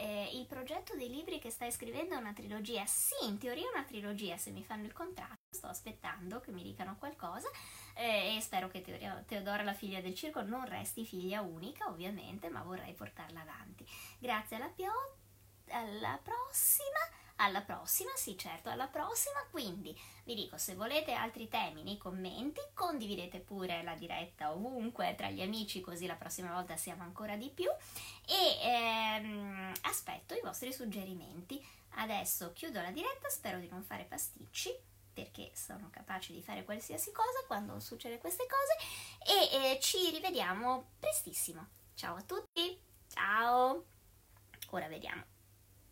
[0.00, 2.86] Eh, il progetto dei libri che stai scrivendo è una trilogia?
[2.86, 6.62] Sì, in teoria è una trilogia, se mi fanno il contratto sto aspettando che mi
[6.62, 7.48] dicano qualcosa
[7.94, 8.80] eh, e spero che
[9.26, 13.84] Teodora, la figlia del circo, non resti figlia unica, ovviamente, ma vorrei portarla avanti.
[14.20, 15.16] Grazie alla, pio-
[15.70, 17.00] alla prossima.
[17.40, 19.44] Alla prossima, sì certo, alla prossima.
[19.50, 25.30] Quindi vi dico, se volete altri temi nei commenti, condividete pure la diretta ovunque tra
[25.30, 27.68] gli amici, così la prossima volta siamo ancora di più.
[28.26, 31.64] E ehm, aspetto i vostri suggerimenti.
[32.00, 37.10] Adesso chiudo la diretta, spero di non fare pasticci perché sono capace di fare qualsiasi
[37.10, 41.66] cosa quando succede queste cose e eh, ci rivediamo prestissimo.
[41.94, 43.84] Ciao a tutti, ciao!
[44.70, 45.37] Ora vediamo.